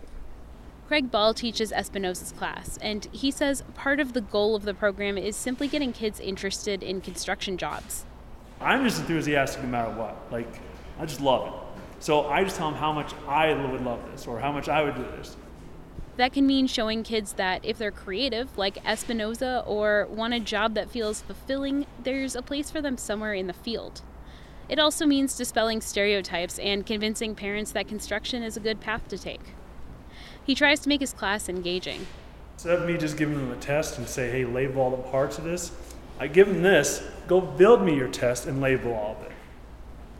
Craig 0.91 1.09
Ball 1.09 1.33
teaches 1.33 1.71
Espinoza's 1.71 2.33
class, 2.33 2.77
and 2.81 3.07
he 3.13 3.31
says 3.31 3.63
part 3.75 4.01
of 4.01 4.11
the 4.11 4.19
goal 4.19 4.57
of 4.57 4.63
the 4.63 4.73
program 4.73 5.17
is 5.17 5.37
simply 5.37 5.69
getting 5.69 5.93
kids 5.93 6.19
interested 6.19 6.83
in 6.83 6.99
construction 6.99 7.57
jobs. 7.57 8.03
I'm 8.59 8.83
just 8.83 8.99
enthusiastic 8.99 9.63
no 9.63 9.69
matter 9.69 9.91
what. 9.97 10.17
Like, 10.29 10.53
I 10.99 11.05
just 11.05 11.21
love 11.21 11.47
it. 11.47 11.53
So 12.03 12.27
I 12.27 12.43
just 12.43 12.57
tell 12.57 12.69
them 12.69 12.77
how 12.77 12.91
much 12.91 13.13
I 13.25 13.53
would 13.53 13.85
love 13.85 14.01
this 14.11 14.27
or 14.27 14.41
how 14.41 14.51
much 14.51 14.67
I 14.67 14.83
would 14.83 14.95
do 14.95 15.03
this. 15.03 15.37
That 16.17 16.33
can 16.33 16.45
mean 16.45 16.67
showing 16.67 17.03
kids 17.03 17.31
that 17.35 17.63
if 17.63 17.77
they're 17.77 17.91
creative, 17.91 18.57
like 18.57 18.83
Espinoza, 18.83 19.65
or 19.65 20.07
want 20.09 20.33
a 20.33 20.41
job 20.41 20.73
that 20.73 20.89
feels 20.89 21.21
fulfilling, 21.21 21.85
there's 22.03 22.35
a 22.35 22.41
place 22.41 22.69
for 22.69 22.81
them 22.81 22.97
somewhere 22.97 23.33
in 23.33 23.47
the 23.47 23.53
field. 23.53 24.01
It 24.67 24.77
also 24.77 25.05
means 25.05 25.37
dispelling 25.37 25.79
stereotypes 25.79 26.59
and 26.59 26.85
convincing 26.85 27.33
parents 27.33 27.71
that 27.71 27.87
construction 27.87 28.43
is 28.43 28.57
a 28.57 28.59
good 28.59 28.81
path 28.81 29.07
to 29.07 29.17
take. 29.17 29.53
He 30.43 30.55
tries 30.55 30.79
to 30.81 30.89
make 30.89 31.01
his 31.01 31.13
class 31.13 31.47
engaging. 31.49 32.07
Instead 32.55 32.79
of 32.79 32.87
me 32.87 32.97
just 32.97 33.17
giving 33.17 33.35
them 33.35 33.51
a 33.51 33.55
test 33.55 33.97
and 33.97 34.07
say, 34.07 34.29
hey, 34.29 34.45
label 34.45 34.81
all 34.81 34.91
the 34.91 34.97
parts 34.97 35.37
of 35.37 35.43
this, 35.43 35.71
I 36.19 36.27
give 36.27 36.47
them 36.47 36.61
this, 36.61 37.03
go 37.27 37.41
build 37.41 37.83
me 37.83 37.95
your 37.95 38.07
test 38.07 38.45
and 38.45 38.61
label 38.61 38.93
all 38.93 39.15
of 39.19 39.25
it. 39.25 39.31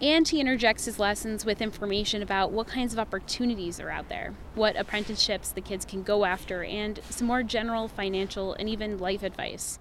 And 0.02 0.28
he 0.28 0.42
interjects 0.42 0.86
his 0.86 0.98
lessons 0.98 1.46
with 1.46 1.62
information 1.62 2.24
about 2.24 2.52
what 2.52 2.66
kinds 2.66 2.92
of 2.92 2.98
opportunities 2.98 3.80
are 3.80 3.92
out 3.92 4.10
there, 4.10 4.34
what 4.56 4.76
apprenticeships 4.76 5.52
the 5.52 5.62
kids 5.62 5.86
can 5.86 6.02
go 6.02 6.26
after, 6.26 6.64
and 6.64 7.00
some 7.12 7.28
more 7.28 7.44
general 7.44 7.88
financial 7.88 8.56
and 8.56 8.68
even 8.68 8.98
life 8.98 9.22
advice. 9.22 9.78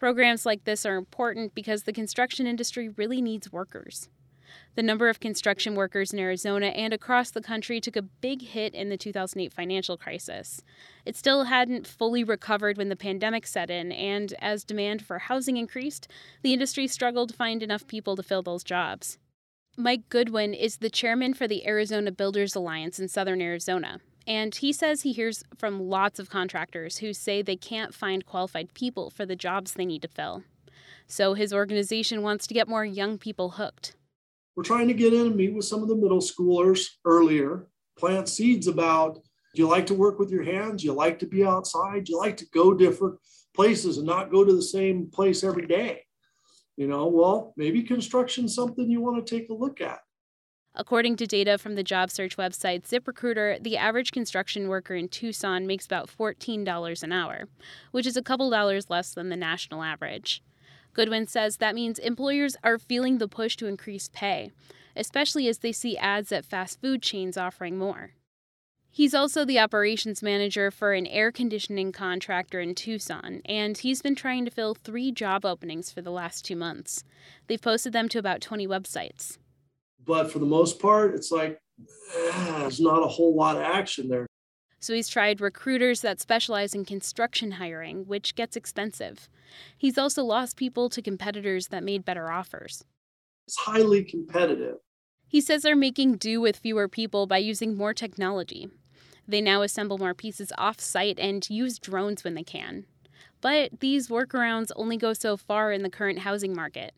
Programs 0.00 0.44
like 0.44 0.64
this 0.64 0.84
are 0.84 0.96
important 0.96 1.54
because 1.54 1.84
the 1.84 1.92
construction 1.92 2.48
industry 2.48 2.88
really 2.88 3.22
needs 3.22 3.52
workers. 3.52 4.08
The 4.74 4.82
number 4.82 5.08
of 5.08 5.20
construction 5.20 5.74
workers 5.74 6.12
in 6.12 6.18
Arizona 6.18 6.66
and 6.66 6.92
across 6.92 7.30
the 7.30 7.40
country 7.40 7.80
took 7.80 7.96
a 7.96 8.02
big 8.02 8.42
hit 8.42 8.74
in 8.74 8.88
the 8.88 8.96
2008 8.96 9.52
financial 9.52 9.96
crisis. 9.96 10.62
It 11.04 11.16
still 11.16 11.44
hadn't 11.44 11.86
fully 11.86 12.24
recovered 12.24 12.76
when 12.76 12.88
the 12.88 12.96
pandemic 12.96 13.46
set 13.46 13.70
in, 13.70 13.92
and 13.92 14.34
as 14.40 14.64
demand 14.64 15.02
for 15.02 15.18
housing 15.18 15.56
increased, 15.56 16.08
the 16.42 16.52
industry 16.52 16.86
struggled 16.86 17.30
to 17.30 17.36
find 17.36 17.62
enough 17.62 17.86
people 17.86 18.16
to 18.16 18.22
fill 18.22 18.42
those 18.42 18.64
jobs. 18.64 19.18
Mike 19.76 20.08
Goodwin 20.08 20.54
is 20.54 20.76
the 20.76 20.90
chairman 20.90 21.34
for 21.34 21.48
the 21.48 21.66
Arizona 21.66 22.12
Builders 22.12 22.54
Alliance 22.54 23.00
in 23.00 23.08
southern 23.08 23.42
Arizona, 23.42 24.00
and 24.26 24.54
he 24.54 24.72
says 24.72 25.02
he 25.02 25.12
hears 25.12 25.42
from 25.58 25.80
lots 25.80 26.18
of 26.18 26.30
contractors 26.30 26.98
who 26.98 27.12
say 27.12 27.42
they 27.42 27.56
can't 27.56 27.92
find 27.92 28.24
qualified 28.24 28.72
people 28.74 29.10
for 29.10 29.26
the 29.26 29.36
jobs 29.36 29.72
they 29.72 29.84
need 29.84 30.02
to 30.02 30.08
fill. 30.08 30.44
So 31.06 31.34
his 31.34 31.52
organization 31.52 32.22
wants 32.22 32.46
to 32.46 32.54
get 32.54 32.68
more 32.68 32.84
young 32.84 33.18
people 33.18 33.50
hooked. 33.50 33.96
We're 34.56 34.62
trying 34.62 34.88
to 34.88 34.94
get 34.94 35.12
in 35.12 35.26
and 35.26 35.36
meet 35.36 35.54
with 35.54 35.64
some 35.64 35.82
of 35.82 35.88
the 35.88 35.96
middle 35.96 36.20
schoolers 36.20 36.86
earlier, 37.04 37.68
plant 37.96 38.28
seeds 38.28 38.66
about 38.66 39.18
do 39.54 39.62
you 39.62 39.68
like 39.68 39.86
to 39.86 39.94
work 39.94 40.18
with 40.18 40.30
your 40.30 40.42
hands? 40.42 40.82
Do 40.82 40.86
you 40.86 40.92
like 40.92 41.20
to 41.20 41.26
be 41.26 41.44
outside? 41.44 42.04
Do 42.04 42.12
you 42.12 42.18
like 42.18 42.36
to 42.38 42.46
go 42.52 42.74
different 42.74 43.18
places 43.54 43.98
and 43.98 44.06
not 44.06 44.32
go 44.32 44.44
to 44.44 44.52
the 44.52 44.62
same 44.62 45.08
place 45.12 45.44
every 45.44 45.66
day? 45.66 46.02
You 46.76 46.88
know, 46.88 47.06
well, 47.06 47.54
maybe 47.56 47.84
construction's 47.84 48.52
something 48.52 48.90
you 48.90 49.00
want 49.00 49.24
to 49.24 49.38
take 49.38 49.48
a 49.50 49.54
look 49.54 49.80
at. 49.80 50.00
According 50.74 51.14
to 51.18 51.26
data 51.28 51.56
from 51.56 51.76
the 51.76 51.84
job 51.84 52.10
search 52.10 52.36
website 52.36 52.82
ZipRecruiter, 52.82 53.62
the 53.62 53.76
average 53.76 54.10
construction 54.10 54.66
worker 54.66 54.96
in 54.96 55.08
Tucson 55.08 55.68
makes 55.68 55.86
about 55.86 56.10
$14 56.10 57.02
an 57.04 57.12
hour, 57.12 57.44
which 57.92 58.08
is 58.08 58.16
a 58.16 58.22
couple 58.22 58.50
dollars 58.50 58.90
less 58.90 59.14
than 59.14 59.28
the 59.28 59.36
national 59.36 59.84
average. 59.84 60.42
Goodwin 60.94 61.26
says 61.26 61.56
that 61.56 61.74
means 61.74 61.98
employers 61.98 62.56
are 62.62 62.78
feeling 62.78 63.18
the 63.18 63.28
push 63.28 63.56
to 63.56 63.66
increase 63.66 64.08
pay, 64.08 64.52
especially 64.96 65.48
as 65.48 65.58
they 65.58 65.72
see 65.72 65.98
ads 65.98 66.30
at 66.32 66.44
fast 66.44 66.80
food 66.80 67.02
chains 67.02 67.36
offering 67.36 67.76
more. 67.76 68.12
He's 68.90 69.12
also 69.12 69.44
the 69.44 69.58
operations 69.58 70.22
manager 70.22 70.70
for 70.70 70.92
an 70.92 71.08
air 71.08 71.32
conditioning 71.32 71.90
contractor 71.90 72.60
in 72.60 72.76
Tucson, 72.76 73.42
and 73.44 73.76
he's 73.76 74.00
been 74.00 74.14
trying 74.14 74.44
to 74.44 74.52
fill 74.52 74.76
three 74.76 75.10
job 75.10 75.44
openings 75.44 75.90
for 75.90 76.00
the 76.00 76.12
last 76.12 76.44
two 76.44 76.54
months. 76.54 77.02
They've 77.48 77.60
posted 77.60 77.92
them 77.92 78.08
to 78.10 78.20
about 78.20 78.40
20 78.40 78.68
websites. 78.68 79.38
But 80.06 80.30
for 80.30 80.38
the 80.38 80.46
most 80.46 80.78
part, 80.78 81.12
it's 81.12 81.32
like 81.32 81.58
eh, 81.80 82.58
there's 82.60 82.78
not 82.78 83.02
a 83.02 83.08
whole 83.08 83.34
lot 83.34 83.56
of 83.56 83.62
action 83.62 84.08
there. 84.08 84.28
So 84.84 84.92
he's 84.92 85.08
tried 85.08 85.40
recruiters 85.40 86.02
that 86.02 86.20
specialize 86.20 86.74
in 86.74 86.84
construction 86.84 87.52
hiring, 87.52 88.06
which 88.06 88.34
gets 88.34 88.54
expensive. 88.54 89.30
He's 89.78 89.96
also 89.96 90.22
lost 90.22 90.58
people 90.58 90.90
to 90.90 91.00
competitors 91.00 91.68
that 91.68 91.82
made 91.82 92.04
better 92.04 92.30
offers. 92.30 92.84
It's 93.46 93.56
highly 93.56 94.04
competitive. 94.04 94.74
He 95.26 95.40
says 95.40 95.62
they're 95.62 95.74
making 95.74 96.16
do 96.16 96.38
with 96.38 96.58
fewer 96.58 96.86
people 96.86 97.26
by 97.26 97.38
using 97.38 97.74
more 97.74 97.94
technology. 97.94 98.68
They 99.26 99.40
now 99.40 99.62
assemble 99.62 99.96
more 99.96 100.12
pieces 100.12 100.52
off 100.58 100.80
site 100.80 101.18
and 101.18 101.48
use 101.48 101.78
drones 101.78 102.22
when 102.22 102.34
they 102.34 102.44
can. 102.44 102.84
But 103.40 103.80
these 103.80 104.08
workarounds 104.08 104.70
only 104.76 104.98
go 104.98 105.14
so 105.14 105.38
far 105.38 105.72
in 105.72 105.82
the 105.82 105.88
current 105.88 106.18
housing 106.18 106.54
market. 106.54 106.92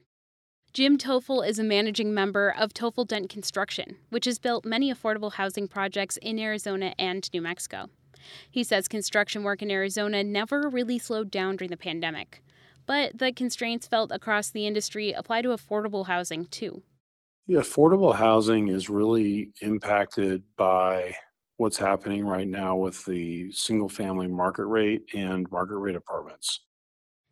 Jim 0.76 0.98
Tofel 0.98 1.40
is 1.48 1.58
a 1.58 1.64
managing 1.64 2.12
member 2.12 2.54
of 2.54 2.74
Tofel 2.74 3.08
Dent 3.08 3.30
Construction, 3.30 3.96
which 4.10 4.26
has 4.26 4.38
built 4.38 4.66
many 4.66 4.92
affordable 4.92 5.32
housing 5.32 5.66
projects 5.66 6.18
in 6.18 6.38
Arizona 6.38 6.92
and 6.98 7.26
New 7.32 7.40
Mexico. 7.40 7.88
He 8.50 8.62
says 8.62 8.86
construction 8.86 9.42
work 9.42 9.62
in 9.62 9.70
Arizona 9.70 10.22
never 10.22 10.68
really 10.68 10.98
slowed 10.98 11.30
down 11.30 11.56
during 11.56 11.70
the 11.70 11.78
pandemic, 11.78 12.42
but 12.84 13.16
the 13.16 13.32
constraints 13.32 13.86
felt 13.86 14.12
across 14.12 14.50
the 14.50 14.66
industry 14.66 15.12
apply 15.12 15.40
to 15.40 15.48
affordable 15.48 16.08
housing 16.08 16.44
too. 16.44 16.82
Yeah, 17.46 17.60
affordable 17.60 18.14
housing 18.14 18.68
is 18.68 18.90
really 18.90 19.52
impacted 19.62 20.42
by 20.58 21.16
what's 21.56 21.78
happening 21.78 22.26
right 22.26 22.46
now 22.46 22.76
with 22.76 23.02
the 23.06 23.50
single 23.50 23.88
family 23.88 24.28
market 24.28 24.66
rate 24.66 25.04
and 25.14 25.50
market 25.50 25.78
rate 25.78 25.96
apartments. 25.96 26.60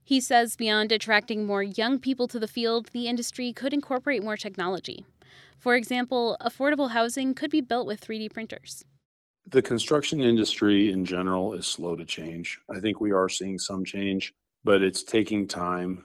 He 0.06 0.20
says 0.20 0.54
beyond 0.54 0.92
attracting 0.92 1.46
more 1.46 1.62
young 1.62 1.98
people 1.98 2.28
to 2.28 2.38
the 2.38 2.46
field, 2.46 2.90
the 2.92 3.08
industry 3.08 3.54
could 3.54 3.72
incorporate 3.72 4.22
more 4.22 4.36
technology. 4.36 5.06
For 5.58 5.74
example, 5.74 6.36
affordable 6.42 6.90
housing 6.90 7.34
could 7.34 7.50
be 7.50 7.62
built 7.62 7.86
with 7.86 8.02
3D 8.02 8.30
printers. 8.30 8.84
The 9.46 9.62
construction 9.62 10.20
industry 10.20 10.92
in 10.92 11.06
general 11.06 11.54
is 11.54 11.66
slow 11.66 11.96
to 11.96 12.04
change. 12.04 12.58
I 12.70 12.80
think 12.80 13.00
we 13.00 13.12
are 13.12 13.30
seeing 13.30 13.58
some 13.58 13.82
change, 13.82 14.34
but 14.62 14.82
it's 14.82 15.02
taking 15.02 15.48
time. 15.48 16.04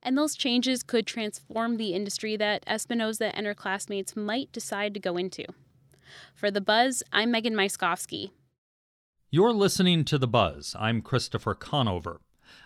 And 0.00 0.16
those 0.16 0.36
changes 0.36 0.84
could 0.84 1.06
transform 1.06 1.76
the 1.76 1.92
industry 1.92 2.36
that 2.36 2.64
Espinoza 2.66 3.32
and 3.34 3.46
her 3.46 3.54
classmates 3.54 4.14
might 4.14 4.52
decide 4.52 4.94
to 4.94 5.00
go 5.00 5.16
into. 5.16 5.44
For 6.36 6.52
The 6.52 6.60
Buzz, 6.60 7.02
I'm 7.12 7.32
Megan 7.32 7.54
Myskowski. 7.54 8.30
You're 9.28 9.52
listening 9.52 10.04
to 10.04 10.18
The 10.18 10.28
Buzz. 10.28 10.76
I'm 10.78 11.02
Christopher 11.02 11.54
Conover. 11.54 12.20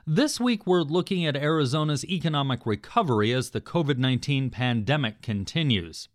This 0.06 0.40
week, 0.40 0.66
we're 0.66 0.82
looking 0.82 1.26
at 1.26 1.36
Arizona's 1.36 2.04
economic 2.04 2.66
recovery 2.66 3.32
as 3.32 3.50
the 3.50 3.60
COVID 3.60 3.98
19 3.98 4.50
pandemic 4.50 5.22
continues. 5.22 6.08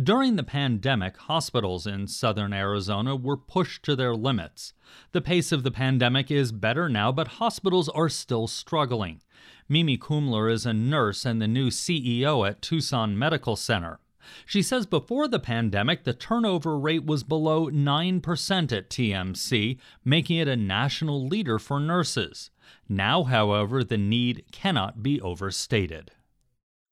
During 0.00 0.36
the 0.36 0.42
pandemic, 0.42 1.16
hospitals 1.16 1.86
in 1.86 2.06
southern 2.06 2.52
Arizona 2.52 3.14
were 3.16 3.36
pushed 3.36 3.84
to 3.84 3.94
their 3.94 4.14
limits. 4.14 4.72
The 5.12 5.20
pace 5.20 5.52
of 5.52 5.62
the 5.62 5.70
pandemic 5.70 6.30
is 6.30 6.52
better 6.52 6.88
now, 6.88 7.12
but 7.12 7.38
hospitals 7.38 7.88
are 7.88 8.08
still 8.08 8.46
struggling. 8.46 9.20
Mimi 9.68 9.96
Coomler 9.96 10.50
is 10.50 10.66
a 10.66 10.72
nurse 10.72 11.24
and 11.24 11.40
the 11.40 11.48
new 11.48 11.68
CEO 11.68 12.48
at 12.48 12.62
Tucson 12.62 13.18
Medical 13.18 13.56
Center. 13.56 14.00
She 14.46 14.62
says 14.62 14.86
before 14.86 15.28
the 15.28 15.40
pandemic, 15.40 16.04
the 16.04 16.12
turnover 16.12 16.78
rate 16.78 17.04
was 17.04 17.22
below 17.22 17.68
9% 17.70 18.72
at 18.72 18.90
TMC, 18.90 19.78
making 20.04 20.36
it 20.36 20.48
a 20.48 20.56
national 20.56 21.26
leader 21.26 21.58
for 21.58 21.80
nurses. 21.80 22.50
Now, 22.88 23.24
however, 23.24 23.84
the 23.84 23.98
need 23.98 24.44
cannot 24.52 25.02
be 25.02 25.20
overstated. 25.20 26.10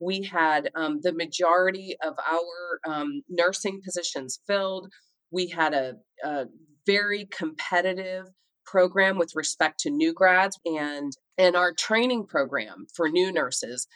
We 0.01 0.23
had 0.23 0.71
um, 0.75 1.01
the 1.03 1.13
majority 1.13 1.97
of 2.05 2.15
our 2.19 2.81
um, 2.87 3.23
nursing 3.29 3.81
positions 3.85 4.39
filled. 4.47 4.93
We 5.31 5.49
had 5.49 5.75
a, 5.75 5.95
a 6.23 6.47
very 6.87 7.27
competitive 7.27 8.27
program 8.65 9.19
with 9.19 9.35
respect 9.35 9.81
to 9.81 9.91
new 9.91 10.13
grads 10.13 10.59
and 10.65 11.13
and 11.39 11.57
our 11.57 11.73
training 11.73 12.27
program 12.27 12.87
for 12.95 13.09
new 13.09 13.33
nurses 13.33 13.87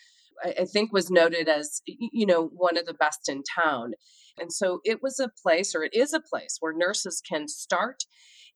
I, 0.43 0.65
think 0.65 0.93
was 0.93 1.11
noted 1.11 1.49
as 1.49 1.83
you 1.87 2.25
know 2.25 2.47
one 2.47 2.79
of 2.79 2.87
the 2.87 2.95
best 2.95 3.29
in 3.29 3.43
town 3.43 3.93
and 4.39 4.51
so 4.51 4.81
it 4.85 5.03
was 5.03 5.21
a 5.21 5.31
place 5.43 5.75
or 5.75 5.85
it 5.85 5.95
is 5.95 6.15
a 6.15 6.21
place 6.21 6.57
where 6.61 6.73
nurses 6.75 7.23
can 7.27 7.49
start 7.49 8.05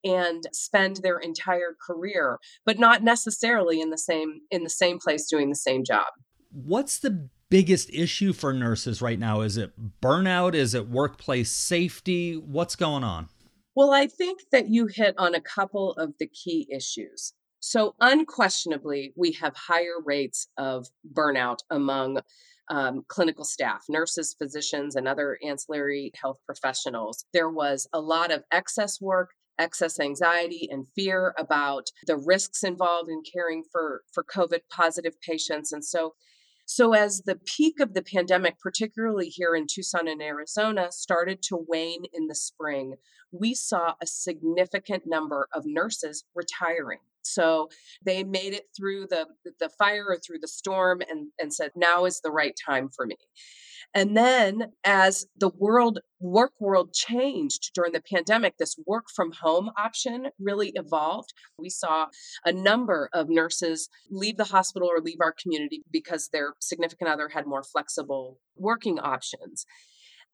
and 0.07 0.45
spend 0.53 0.97
their 0.97 1.19
entire 1.19 1.77
career 1.85 2.39
but 2.65 2.79
not 2.79 3.03
necessarily 3.03 3.81
in 3.81 3.91
the 3.91 3.99
same 3.99 4.41
in 4.51 4.63
the 4.63 4.71
same 4.71 4.99
place 4.99 5.27
doing 5.29 5.49
the 5.49 5.57
same 5.57 5.85
job. 5.85 6.07
What's 6.51 6.99
the 6.99 7.29
biggest 7.51 7.91
issue 7.93 8.33
for 8.33 8.53
nurses 8.53 9.03
right 9.03 9.19
now? 9.19 9.41
Is 9.41 9.57
it 9.57 9.73
burnout? 10.01 10.55
Is 10.55 10.75
it 10.75 10.89
workplace 10.89 11.51
safety? 11.51 12.37
What's 12.37 12.77
going 12.77 13.05
on? 13.05 13.29
Well 13.75 13.93
i 13.93 14.07
think 14.07 14.41
that 14.53 14.69
you 14.69 14.87
hit 14.87 15.15
on 15.19 15.35
a 15.35 15.41
couple 15.41 15.93
of 15.93 16.15
the 16.19 16.29
key 16.29 16.69
issues. 16.71 17.35
So, 17.61 17.97
unquestionably, 18.01 19.13
we 19.17 19.33
have 19.33 19.57
higher 19.57 19.97
rates 20.05 20.47
of 20.57 20.87
burnout 21.13 21.59
among 21.71 22.21
um, 22.69 23.05
clinical 23.09 23.45
staff, 23.45 23.85
nurses, 23.89 24.35
physicians, 24.39 24.97
and 24.97 25.09
other 25.09 25.39
ancillary 25.45 26.13
health 26.21 26.39
professionals. 26.47 27.25
There 27.33 27.51
was 27.51 27.89
a 27.93 28.01
lot 28.01 28.31
of 28.31 28.43
excess 28.53 29.01
work, 29.01 29.31
excess 29.59 29.99
anxiety, 30.01 30.69
and 30.71 30.87
fear 30.95 31.35
about 31.39 31.91
the 32.07 32.17
risks 32.17 32.63
involved 32.63 33.11
in 33.11 33.23
caring 33.23 33.65
for, 33.71 34.03
for 34.13 34.25
COVID 34.25 34.61
positive 34.71 35.21
patients. 35.21 35.73
And 35.73 35.85
so, 35.85 36.15
so, 36.69 36.95
as 36.95 37.23
the 37.23 37.37
peak 37.37 37.79
of 37.79 37.95
the 37.95 38.03
pandemic, 38.03 38.59
particularly 38.59 39.29
here 39.29 39.55
in 39.55 39.67
Tucson 39.69 40.09
and 40.09 40.21
Arizona, 40.21 40.89
started 40.91 41.41
to 41.43 41.65
wane 41.69 42.07
in 42.13 42.27
the 42.27 42.35
spring, 42.35 42.95
we 43.31 43.55
saw 43.55 43.95
a 44.03 44.07
significant 44.07 45.05
number 45.07 45.49
of 45.53 45.63
nurses 45.65 46.25
retiring. 46.35 46.99
So 47.23 47.69
they 48.05 48.25
made 48.25 48.55
it 48.55 48.65
through 48.77 49.09
the 49.09 49.27
the 49.61 49.69
fire 49.69 50.07
or 50.09 50.17
through 50.17 50.39
the 50.41 50.49
storm 50.49 51.03
and, 51.09 51.29
and 51.39 51.53
said, 51.53 51.73
now 51.77 52.05
is 52.05 52.21
the 52.21 52.31
right 52.31 52.55
time 52.69 52.89
for 52.95 53.07
me. 53.07 53.17
And 53.97 54.15
then 54.15 54.73
as 54.85 55.25
the 55.39 55.49
world 55.49 56.01
work 56.21 56.53
world 56.61 56.93
changed 56.93 57.71
during 57.73 57.93
the 57.93 58.03
pandemic, 58.03 58.59
this 58.59 58.77
work 58.87 59.07
from 59.15 59.33
home 59.33 59.71
option 59.79 60.27
really 60.39 60.73
evolved. 60.75 61.33
We 61.59 61.71
saw 61.71 62.09
a 62.45 62.53
number 62.53 63.09
of 63.15 63.31
nurses 63.31 63.89
leave 64.11 64.37
the 64.37 64.45
hospital 64.45 64.87
or 64.87 65.01
leave 65.01 65.23
our 65.23 65.33
community 65.43 65.83
because 65.91 66.29
their 66.29 66.53
significant 66.61 67.09
other 67.09 67.31
had 67.31 67.47
more 67.47 67.63
flexible 67.63 68.39
working 68.55 68.99
options. 68.99 69.65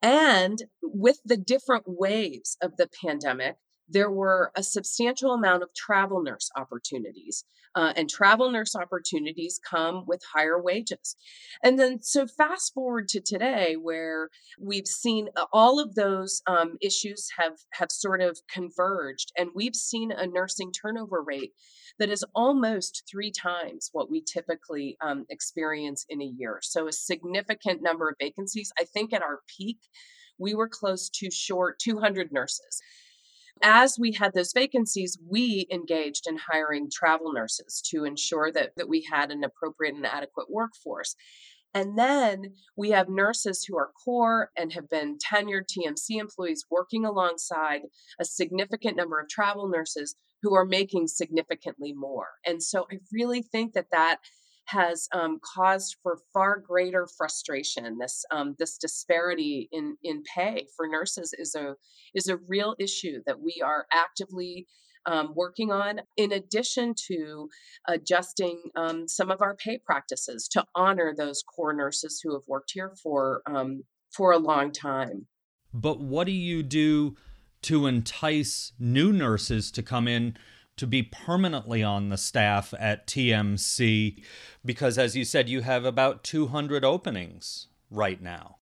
And 0.01 0.59
with 0.81 1.19
the 1.23 1.37
different 1.37 1.85
waves 1.87 2.57
of 2.61 2.75
the 2.75 2.89
pandemic, 3.01 3.55
there 3.93 4.11
were 4.11 4.51
a 4.55 4.63
substantial 4.63 5.31
amount 5.31 5.63
of 5.63 5.73
travel 5.73 6.21
nurse 6.21 6.49
opportunities. 6.57 7.45
Uh, 7.75 7.91
and 7.95 8.07
travel 8.07 8.51
nurse 8.51 8.75
opportunities 8.75 9.59
come 9.67 10.03
with 10.05 10.21
higher 10.35 10.61
wages. 10.61 11.15
And 11.63 11.79
then, 11.79 12.03
so 12.03 12.27
fast 12.27 12.71
forward 12.71 13.07
to 13.07 13.19
today, 13.19 13.77
where 13.81 14.29
we've 14.59 14.85
seen 14.85 15.29
uh, 15.35 15.45
all 15.51 15.79
of 15.79 15.95
those 15.95 16.43
um, 16.45 16.77
issues 16.81 17.29
have 17.39 17.53
have 17.71 17.91
sort 17.91 18.21
of 18.21 18.37
converged, 18.47 19.31
and 19.35 19.49
we've 19.55 19.75
seen 19.75 20.11
a 20.11 20.27
nursing 20.27 20.71
turnover 20.71 21.23
rate 21.23 21.53
that 21.97 22.11
is 22.11 22.23
almost 22.35 23.03
three 23.09 23.31
times 23.31 23.89
what 23.91 24.07
we 24.09 24.21
typically 24.21 24.95
um, 25.01 25.25
experience 25.31 26.05
in 26.09 26.21
a 26.21 26.31
year. 26.37 26.59
So, 26.61 26.87
a 26.87 26.93
significant 26.93 27.81
number 27.81 28.07
of 28.07 28.17
vacancies. 28.19 28.71
I 28.79 28.83
think 28.83 29.13
at 29.13 29.23
our 29.23 29.39
peak, 29.57 29.79
we 30.37 30.53
were 30.53 30.69
close 30.69 31.09
to 31.09 31.31
short 31.31 31.79
200 31.79 32.31
nurses. 32.31 32.81
As 33.61 33.97
we 33.99 34.13
had 34.13 34.33
those 34.33 34.51
vacancies, 34.53 35.17
we 35.29 35.67
engaged 35.71 36.27
in 36.27 36.37
hiring 36.37 36.89
travel 36.91 37.31
nurses 37.31 37.81
to 37.91 38.03
ensure 38.03 38.51
that, 38.51 38.71
that 38.75 38.89
we 38.89 39.07
had 39.09 39.31
an 39.31 39.43
appropriate 39.43 39.95
and 39.95 40.05
adequate 40.05 40.47
workforce. 40.49 41.15
And 41.73 41.97
then 41.97 42.53
we 42.77 42.91
have 42.91 43.09
nurses 43.09 43.65
who 43.65 43.77
are 43.77 43.91
core 44.05 44.49
and 44.55 44.73
have 44.73 44.89
been 44.89 45.17
tenured 45.17 45.63
TMC 45.65 46.19
employees 46.19 46.65
working 46.69 47.05
alongside 47.05 47.81
a 48.19 48.25
significant 48.25 48.95
number 48.95 49.19
of 49.19 49.27
travel 49.27 49.67
nurses 49.67 50.15
who 50.43 50.53
are 50.53 50.65
making 50.65 51.07
significantly 51.07 51.93
more. 51.93 52.27
And 52.45 52.61
so 52.61 52.85
I 52.91 52.97
really 53.11 53.41
think 53.41 53.73
that 53.73 53.87
that 53.91 54.17
has 54.65 55.07
um, 55.13 55.39
caused 55.43 55.97
for 56.01 56.19
far 56.33 56.59
greater 56.59 57.07
frustration. 57.17 57.97
This 57.99 58.25
um, 58.31 58.55
this 58.59 58.77
disparity 58.77 59.69
in 59.71 59.97
in 60.03 60.23
pay 60.23 60.67
for 60.75 60.87
nurses 60.87 61.33
is 61.37 61.55
a 61.55 61.75
is 62.13 62.27
a 62.27 62.37
real 62.47 62.75
issue 62.79 63.21
that 63.25 63.41
we 63.41 63.61
are 63.63 63.85
actively 63.91 64.67
um, 65.05 65.33
working 65.35 65.71
on. 65.71 66.01
In 66.17 66.31
addition 66.31 66.93
to 67.07 67.49
adjusting 67.87 68.61
um, 68.75 69.07
some 69.07 69.31
of 69.31 69.41
our 69.41 69.55
pay 69.55 69.79
practices 69.79 70.47
to 70.49 70.65
honor 70.75 71.13
those 71.15 71.43
core 71.43 71.73
nurses 71.73 72.21
who 72.23 72.33
have 72.33 72.43
worked 72.47 72.71
here 72.73 72.93
for 73.01 73.41
um, 73.45 73.83
for 74.11 74.31
a 74.31 74.37
long 74.37 74.71
time. 74.71 75.27
But 75.73 75.99
what 75.99 76.25
do 76.25 76.31
you 76.31 76.61
do 76.63 77.15
to 77.63 77.87
entice 77.87 78.73
new 78.77 79.11
nurses 79.11 79.71
to 79.71 79.81
come 79.81 80.07
in? 80.07 80.37
To 80.77 80.87
be 80.87 81.03
permanently 81.03 81.83
on 81.83 82.09
the 82.09 82.17
staff 82.17 82.73
at 82.79 83.07
TMC 83.07 84.23
because, 84.65 84.97
as 84.97 85.15
you 85.15 85.23
said, 85.23 85.49
you 85.49 85.61
have 85.61 85.85
about 85.85 86.23
200 86.23 86.83
openings 86.83 87.67
right 87.89 88.21
now. 88.21 88.57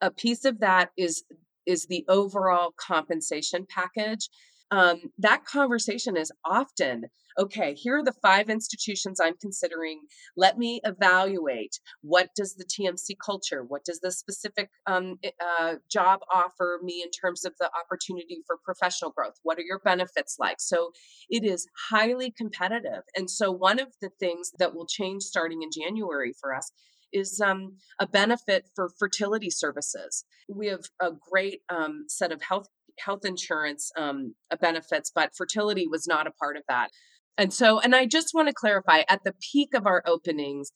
A 0.00 0.10
piece 0.10 0.44
of 0.44 0.60
that 0.60 0.90
is 0.96 1.24
is 1.66 1.86
the 1.86 2.04
overall 2.08 2.72
compensation 2.76 3.66
package. 3.68 4.28
Um, 4.70 5.10
that 5.18 5.44
conversation 5.44 6.16
is 6.16 6.30
often 6.44 7.06
okay, 7.38 7.74
here 7.74 7.98
are 7.98 8.04
the 8.04 8.14
five 8.22 8.48
institutions 8.48 9.20
I'm 9.20 9.36
considering. 9.40 10.02
Let 10.36 10.58
me 10.58 10.80
evaluate 10.84 11.78
what 12.02 12.30
does 12.34 12.54
the 12.54 12.64
TMC 12.64 13.16
culture, 13.24 13.62
what 13.62 13.84
does 13.84 14.00
the 14.00 14.12
specific 14.12 14.70
um, 14.86 15.18
uh, 15.40 15.74
job 15.90 16.20
offer 16.32 16.80
me 16.82 17.02
in 17.02 17.10
terms 17.10 17.44
of 17.44 17.54
the 17.58 17.70
opportunity 17.78 18.42
for 18.46 18.56
professional 18.64 19.10
growth? 19.10 19.34
What 19.42 19.58
are 19.58 19.64
your 19.66 19.80
benefits 19.80 20.36
like? 20.38 20.56
So 20.60 20.92
it 21.28 21.44
is 21.44 21.66
highly 21.90 22.32
competitive. 22.36 23.02
And 23.16 23.30
so 23.30 23.50
one 23.50 23.78
of 23.78 23.88
the 24.00 24.10
things 24.18 24.52
that 24.58 24.74
will 24.74 24.86
change 24.86 25.22
starting 25.22 25.62
in 25.62 25.70
January 25.70 26.32
for 26.40 26.54
us 26.54 26.70
is 27.12 27.40
um, 27.40 27.76
a 28.00 28.06
benefit 28.06 28.68
for 28.74 28.90
fertility 28.98 29.50
services. 29.50 30.24
We 30.48 30.68
have 30.68 30.84
a 31.00 31.10
great 31.30 31.60
um, 31.68 32.06
set 32.08 32.32
of 32.32 32.42
health 32.42 32.68
health 32.98 33.24
insurance 33.24 33.90
um, 33.96 34.34
benefits, 34.60 35.12
but 35.14 35.36
fertility 35.36 35.86
was 35.86 36.06
not 36.06 36.26
a 36.26 36.30
part 36.30 36.56
of 36.56 36.62
that. 36.68 36.90
And 37.38 37.52
so, 37.52 37.80
and 37.80 37.94
I 37.94 38.06
just 38.06 38.32
want 38.34 38.48
to 38.48 38.54
clarify 38.54 39.02
at 39.08 39.24
the 39.24 39.34
peak 39.40 39.74
of 39.74 39.86
our 39.86 40.02
openings, 40.06 40.72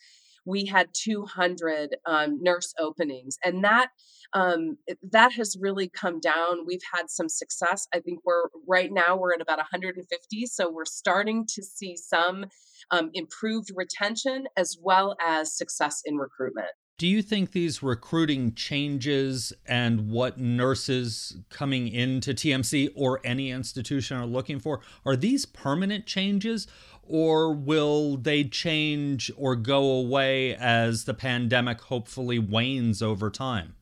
we 0.47 0.67
had 0.67 0.89
200 0.93 1.97
um, 2.07 2.39
nurse 2.41 2.75
openings, 2.79 3.37
and 3.45 3.63
that 3.65 3.89
um, 4.33 4.79
that 5.11 5.33
has 5.33 5.57
really 5.61 5.89
come 5.89 6.21
down. 6.21 6.67
We've 6.67 6.81
had 6.95 7.11
some 7.11 7.29
success. 7.29 7.87
I 7.95 8.01
think 8.01 8.21
we're 8.25 8.49
right 8.67 8.91
now 8.93 9.17
we're 9.17 9.35
at 9.35 9.41
about 9.41 9.59
150, 9.59 10.47
so 10.47 10.71
we're 10.71 10.85
starting 10.85 11.47
to 11.55 11.63
see 11.63 11.97
some 11.97 12.47
um, 12.91 13.11
improved 13.13 13.71
retention 13.75 14.47
as 14.57 14.77
well 14.81 15.17
as 15.21 15.57
success 15.57 16.03
in 16.05 16.17
recruitment. 16.17 16.69
Do 17.01 17.09
you 17.09 17.23
think 17.23 17.53
these 17.53 17.83
recruiting 17.83 18.53
changes 18.53 19.55
and 19.65 20.11
what 20.11 20.37
nurses 20.37 21.39
coming 21.49 21.89
into 21.89 22.35
TMC 22.35 22.91
or 22.95 23.23
any 23.25 23.51
institution 23.51 24.19
are 24.19 24.27
looking 24.27 24.59
for 24.59 24.83
are 25.07 25.17
these 25.17 25.47
permanent 25.47 26.05
changes 26.05 26.67
or 27.03 27.55
will 27.55 28.19
they 28.19 28.45
change 28.45 29.33
or 29.39 29.57
go 29.57 29.83
away 29.83 30.55
as 30.55 31.07
the 31.07 31.15
pandemic 31.15 31.81
hopefully 31.81 32.39
wanes 32.39 33.01
over 33.01 33.31
time? 33.31 33.77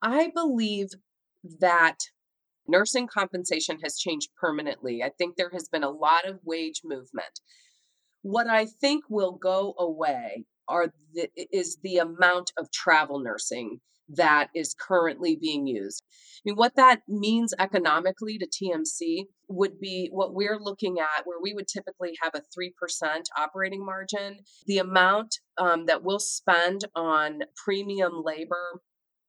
I 0.00 0.30
believe 0.34 0.92
that 1.60 1.98
nursing 2.66 3.08
compensation 3.08 3.76
has 3.84 3.98
changed 3.98 4.30
permanently. 4.40 5.02
I 5.02 5.10
think 5.18 5.36
there 5.36 5.50
has 5.52 5.68
been 5.68 5.84
a 5.84 5.90
lot 5.90 6.26
of 6.26 6.40
wage 6.46 6.80
movement. 6.82 7.40
What 8.22 8.46
I 8.46 8.64
think 8.64 9.04
will 9.10 9.32
go 9.32 9.74
away 9.78 10.46
are 10.70 10.92
the, 11.14 11.28
is 11.52 11.78
the 11.82 11.98
amount 11.98 12.52
of 12.56 12.70
travel 12.70 13.18
nursing 13.18 13.80
that 14.16 14.48
is 14.54 14.74
currently 14.74 15.36
being 15.36 15.66
used. 15.66 16.02
I 16.38 16.50
mean, 16.50 16.56
what 16.56 16.76
that 16.76 17.02
means 17.06 17.54
economically 17.58 18.38
to 18.38 18.46
TMC 18.46 19.26
would 19.48 19.78
be 19.78 20.08
what 20.10 20.34
we're 20.34 20.58
looking 20.58 20.98
at, 20.98 21.26
where 21.26 21.38
we 21.40 21.54
would 21.54 21.68
typically 21.68 22.14
have 22.22 22.34
a 22.34 22.42
3% 22.58 22.70
operating 23.38 23.84
margin. 23.84 24.38
The 24.66 24.78
amount 24.78 25.36
um, 25.58 25.86
that 25.86 26.02
we'll 26.02 26.18
spend 26.18 26.86
on 26.94 27.40
premium 27.54 28.22
labor 28.24 28.80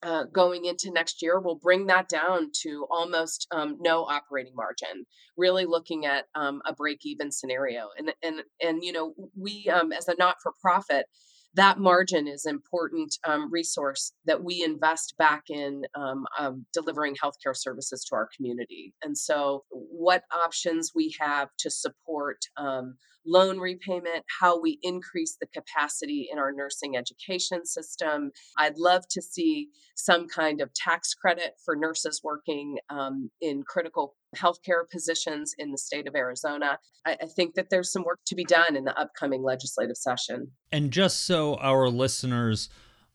uh, 0.04 0.24
going 0.34 0.66
into 0.66 0.92
next 0.92 1.22
year 1.22 1.40
will 1.40 1.60
bring 1.62 1.86
that 1.88 2.10
down 2.10 2.50
to 2.64 2.88
almost 2.90 3.48
um, 3.52 3.78
no 3.80 4.04
operating 4.04 4.56
margin 4.56 5.06
really 5.38 5.66
looking 5.66 6.06
at 6.06 6.26
um, 6.34 6.62
a 6.66 6.74
break 6.74 7.00
even 7.04 7.32
scenario 7.32 7.90
and 7.98 8.12
and 8.24 8.42
and 8.62 8.84
you 8.84 8.92
know 8.92 9.14
we 9.40 9.70
um, 9.72 9.92
as 9.92 10.08
a 10.08 10.16
not 10.18 10.38
for 10.42 10.54
profit 10.60 11.06
that 11.56 11.80
margin 11.80 12.28
is 12.28 12.46
important 12.46 13.18
um, 13.26 13.52
resource 13.52 14.14
that 14.26 14.44
we 14.44 14.64
invest 14.64 15.16
back 15.18 15.44
in 15.50 15.84
um, 15.96 16.26
um, 16.40 16.66
delivering 16.74 17.16
healthcare 17.16 17.56
services 17.56 18.06
to 18.06 18.16
our 18.16 18.30
community. 18.36 18.94
And 19.04 19.18
so, 19.18 19.66
what 19.70 20.24
options 20.34 20.92
we 20.96 21.14
have 21.20 21.50
to 21.60 21.70
support 21.70 22.38
um, 22.58 22.96
loan 23.26 23.60
repayment, 23.60 24.24
how 24.40 24.60
we 24.60 24.80
increase 24.82 25.38
the 25.40 25.48
capacity 25.48 26.28
in 26.32 26.40
our 26.40 26.52
nursing 26.52 26.98
education 26.98 27.66
system. 27.66 28.32
I'd 28.58 28.78
love 28.78 29.04
to 29.12 29.22
see 29.22 29.70
some 29.96 30.28
kind 30.28 30.62
of 30.62 30.74
tax 30.74 31.14
credit 31.14 31.54
for 31.64 31.76
nurses 31.76 32.22
working 32.24 32.78
um, 32.90 33.30
in 33.42 33.64
critical 33.64 34.16
healthcare 34.36 34.90
positions 34.90 35.54
in 35.58 35.72
the 35.72 35.78
state 35.78 36.08
of 36.08 36.16
Arizona. 36.16 36.80
I, 37.06 37.18
I, 37.22 37.26
think 37.26 37.56
that 37.56 37.70
there's 37.70 37.92
some 37.92 38.04
work 38.04 38.20
to 38.28 38.36
be 38.36 38.46
done 38.46 38.76
in 38.76 38.86
the 38.86 38.98
upcoming 38.98 39.44
legislative 39.44 39.98
session. 39.98 40.52
And 40.72 40.92
just 40.92 41.26
so 41.26 41.56
our 41.58 41.90
listeners 41.90 42.70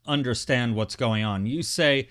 understand 0.07 0.77
what's 0.77 0.95
going 0.95 1.25
on, 1.25 1.47
you 1.47 1.63
say 1.63 2.09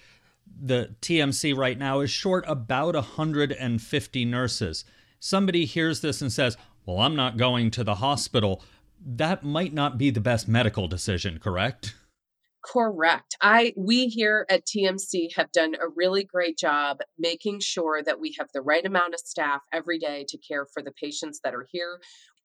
the 0.59 0.95
TMC 1.01 1.55
right 1.55 1.77
now 1.77 1.99
is 1.99 2.09
short 2.09 2.43
about 2.47 2.95
150 2.95 4.25
nurses. 4.25 4.85
Somebody 5.19 5.65
hears 5.65 6.01
this 6.01 6.21
and 6.21 6.31
says, 6.31 6.57
Well, 6.85 6.99
I'm 6.99 7.15
not 7.15 7.37
going 7.37 7.71
to 7.71 7.83
the 7.83 7.95
hospital. 7.95 8.61
That 9.03 9.43
might 9.43 9.73
not 9.73 9.97
be 9.97 10.09
the 10.09 10.21
best 10.21 10.47
medical 10.47 10.87
decision, 10.87 11.39
correct? 11.39 11.95
Correct. 12.63 13.35
I 13.41 13.73
we 13.77 14.07
here 14.07 14.45
at 14.49 14.65
TMC 14.65 15.35
have 15.35 15.51
done 15.51 15.75
a 15.75 15.87
really 15.95 16.23
great 16.23 16.57
job 16.57 16.97
making 17.17 17.59
sure 17.59 18.01
that 18.03 18.19
we 18.19 18.35
have 18.39 18.47
the 18.53 18.61
right 18.61 18.85
amount 18.85 19.13
of 19.13 19.19
staff 19.19 19.61
every 19.71 19.99
day 19.99 20.25
to 20.29 20.37
care 20.37 20.65
for 20.73 20.81
the 20.81 20.91
patients 20.91 21.39
that 21.43 21.53
are 21.53 21.67
here. 21.71 21.99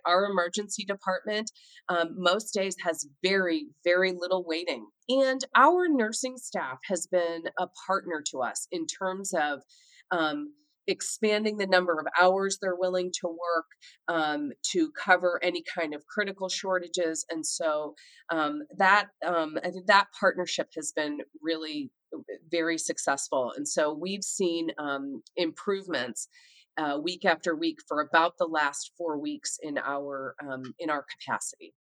Our 0.04 0.26
emergency 0.26 0.84
department 0.84 1.50
um, 1.88 2.14
most 2.16 2.52
days 2.52 2.76
has 2.84 3.06
very, 3.22 3.68
very 3.84 4.12
little 4.12 4.44
waiting. 4.46 4.86
And 5.08 5.42
our 5.54 5.88
nursing 5.88 6.36
staff 6.36 6.78
has 6.84 7.06
been 7.06 7.44
a 7.58 7.68
partner 7.86 8.22
to 8.30 8.40
us 8.40 8.66
in 8.70 8.86
terms 8.86 9.32
of 9.32 9.60
um, 10.10 10.52
expanding 10.86 11.58
the 11.58 11.66
number 11.66 11.98
of 11.98 12.06
hours 12.20 12.58
they're 12.60 12.76
willing 12.76 13.10
to 13.20 13.28
work 13.28 13.66
um, 14.08 14.50
to 14.72 14.90
cover 14.92 15.40
any 15.42 15.62
kind 15.62 15.94
of 15.94 16.06
critical 16.06 16.48
shortages. 16.48 17.24
And 17.30 17.46
so 17.46 17.94
um, 18.30 18.62
that 18.76 19.08
um, 19.24 19.58
that 19.86 20.06
partnership 20.18 20.68
has 20.76 20.92
been 20.94 21.18
really 21.42 21.90
uh, 22.14 22.18
very 22.50 22.78
successful. 22.78 23.52
And 23.56 23.66
so 23.66 23.92
we've 23.92 24.24
seen 24.24 24.70
um, 24.78 25.22
improvements. 25.36 26.28
Uh, 26.78 26.96
week 26.96 27.26
after 27.26 27.54
week 27.54 27.78
for 27.88 28.00
about 28.00 28.38
the 28.38 28.46
last 28.46 28.92
four 28.96 29.18
weeks 29.18 29.58
in 29.60 29.76
our 29.76 30.34
um, 30.40 30.72
in 30.78 30.88
our 30.88 31.04
capacity. 31.04 31.74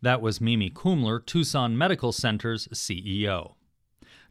That 0.00 0.22
was 0.22 0.40
Mimi 0.40 0.70
Coomler, 0.70 1.26
Tucson 1.26 1.76
Medical 1.76 2.12
Center's 2.12 2.68
CEO. 2.68 3.54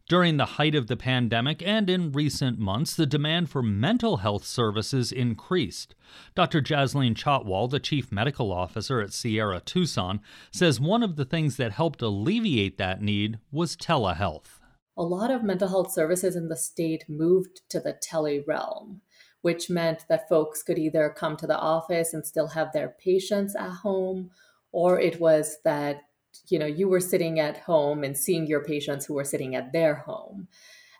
During 0.08 0.38
the 0.38 0.46
height 0.56 0.74
of 0.74 0.86
the 0.86 0.96
pandemic 0.96 1.62
and 1.62 1.90
in 1.90 2.12
recent 2.12 2.58
months, 2.58 2.96
the 2.96 3.04
demand 3.04 3.50
for 3.50 3.62
mental 3.62 4.18
health 4.18 4.46
services 4.46 5.12
increased. 5.12 5.94
Dr. 6.34 6.62
Jasleen 6.62 7.14
Chhatwal, 7.14 7.68
the 7.68 7.78
chief 7.78 8.10
medical 8.10 8.50
officer 8.50 9.02
at 9.02 9.12
Sierra 9.12 9.60
Tucson, 9.60 10.20
says 10.50 10.80
one 10.80 11.02
of 11.02 11.16
the 11.16 11.26
things 11.26 11.58
that 11.58 11.72
helped 11.72 12.00
alleviate 12.00 12.78
that 12.78 13.02
need 13.02 13.38
was 13.52 13.76
telehealth. 13.76 14.58
A 14.96 15.02
lot 15.02 15.30
of 15.30 15.42
mental 15.42 15.68
health 15.68 15.92
services 15.92 16.34
in 16.36 16.48
the 16.48 16.56
state 16.56 17.04
moved 17.06 17.60
to 17.68 17.78
the 17.78 17.92
tele 17.92 18.42
realm, 18.46 19.02
which 19.42 19.68
meant 19.68 20.06
that 20.08 20.26
folks 20.26 20.62
could 20.62 20.78
either 20.78 21.10
come 21.10 21.36
to 21.36 21.46
the 21.46 21.58
office 21.58 22.14
and 22.14 22.26
still 22.26 22.48
have 22.48 22.72
their 22.72 22.96
patients 22.98 23.54
at 23.54 23.70
home, 23.70 24.30
or 24.72 24.98
it 24.98 25.20
was 25.20 25.58
that 25.64 26.04
you 26.48 26.58
know 26.58 26.66
you 26.66 26.88
were 26.88 27.00
sitting 27.00 27.38
at 27.40 27.58
home 27.58 28.04
and 28.04 28.16
seeing 28.16 28.46
your 28.46 28.64
patients 28.64 29.06
who 29.06 29.14
were 29.14 29.24
sitting 29.24 29.54
at 29.54 29.72
their 29.72 29.96
home. 29.96 30.48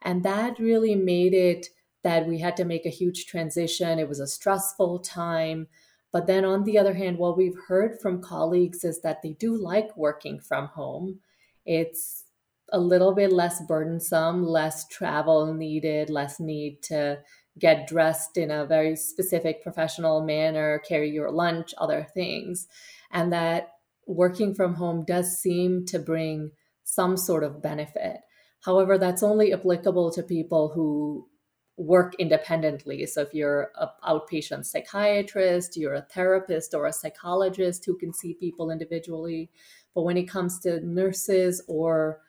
And 0.03 0.23
that 0.23 0.59
really 0.59 0.95
made 0.95 1.35
it 1.35 1.67
that 2.05 2.27
we 2.27 2.39
had 2.39 2.57
to 2.57 2.65
make 2.65 2.87
a 2.87 2.91
huge 2.91 3.27
transition. 3.27 3.99
It 3.99 4.09
was 4.09 4.21
a 4.21 4.27
stressful 4.27 5.01
time. 5.01 5.67
But 6.13 6.27
then 6.27 6.45
on 6.45 6.65
the 6.65 6.79
other 6.79 6.95
hand 6.95 7.19
what 7.19 7.37
we've 7.37 7.59
heard 7.69 8.01
from 8.01 8.23
colleagues 8.23 8.85
is 8.85 9.01
that 9.03 9.23
they 9.23 9.33
do 9.33 9.57
like 9.57 9.97
working 9.97 10.41
from 10.41 10.67
home. 10.69 11.21
It's 11.67 12.25
a 12.73 12.79
little 12.79 13.15
bit 13.15 13.33
less 13.33 13.63
burdensome 13.67 14.45
less 14.45 14.87
travel 14.89 15.55
needed 15.55 16.11
less 16.11 16.39
need 16.39 16.83
to 16.83 17.19
get 17.59 17.87
dressed 17.87 18.37
in 18.37 18.51
a 18.51 18.67
very 18.67 18.95
specific 18.95 19.63
professional 19.63 20.23
manner 20.23 20.79
carry 20.87 21.11
your 21.11 21.31
lunch 21.31 21.75
other 21.79 22.07
things. 22.15 22.69
And 23.11 23.33
that 23.33 23.78
working 24.09 24.55
from 24.55 24.75
home 24.75 25.05
does 25.07 25.39
seem 25.39 25.85
to 25.87 25.99
bring 25.99 26.51
some 26.83 27.17
sort 27.17 27.45
of 27.45 27.63
benefit. 27.63 28.17
However, 28.65 28.99
that's 28.99 29.23
only 29.23 29.53
applicable 29.53 30.11
to 30.13 30.23
people 30.23 30.71
who 30.75 31.29
work 31.77 32.15
independently. 32.19 33.07
So 33.07 33.21
if 33.21 33.33
you're 33.33 33.71
an 33.79 33.89
outpatient 34.03 34.65
psychiatrist, 34.65 35.77
you're 35.77 35.95
a 35.95 36.07
therapist 36.13 36.75
or 36.75 36.87
a 36.87 36.93
psychologist 36.93 37.85
who 37.85 37.97
can 37.97 38.13
see 38.13 38.35
people 38.35 38.71
individually. 38.71 39.51
But 39.95 40.03
when 40.03 40.17
it 40.17 40.29
comes 40.29 40.59
to 40.61 40.85
nurses 40.85 41.63
or 41.69 42.21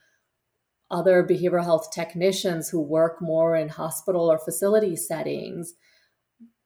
other 0.91 1.23
behavioral 1.23 1.63
health 1.63 1.91
technicians 1.91 2.69
who 2.69 2.81
work 2.81 3.21
more 3.21 3.55
in 3.55 3.69
hospital 3.69 4.31
or 4.31 4.37
facility 4.37 4.95
settings, 4.95 5.73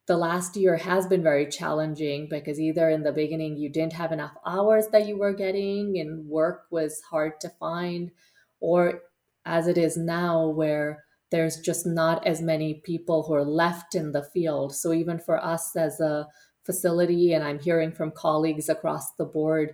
the 0.06 0.18
last 0.18 0.58
year 0.58 0.76
has 0.78 1.08
been 1.08 1.24
very 1.24 1.48
challenging 1.48 2.28
because 2.30 2.60
either 2.60 2.90
in 2.90 3.04
the 3.04 3.12
beginning 3.12 3.58
you 3.58 3.70
didn't 3.70 3.94
have 3.94 4.12
enough 4.12 4.36
hours 4.46 4.88
that 4.92 5.08
you 5.08 5.18
were 5.18 5.34
getting 5.34 5.98
and 5.98 6.28
work 6.28 6.66
was 6.72 7.02
hard 7.10 7.40
to 7.42 7.50
find, 7.60 8.12
or 8.60 9.02
as 9.46 9.68
it 9.68 9.78
is 9.78 9.96
now, 9.96 10.48
where 10.48 11.04
there's 11.32 11.60
just 11.60 11.86
not 11.86 12.26
as 12.28 12.42
many 12.42 12.82
people 12.86 13.24
who 13.24 13.34
are 13.34 13.46
left 13.46 13.96
in 13.96 14.12
the 14.12 14.24
field. 14.24 14.76
So, 14.76 14.94
even 14.94 15.20
for 15.20 15.44
us 15.44 15.76
as 15.76 16.00
a 16.00 16.28
facility, 16.66 17.34
and 17.34 17.44
I'm 17.44 17.60
hearing 17.60 17.92
from 17.92 18.12
colleagues 18.12 18.70
across 18.70 19.14
the 19.16 19.26
board 19.26 19.74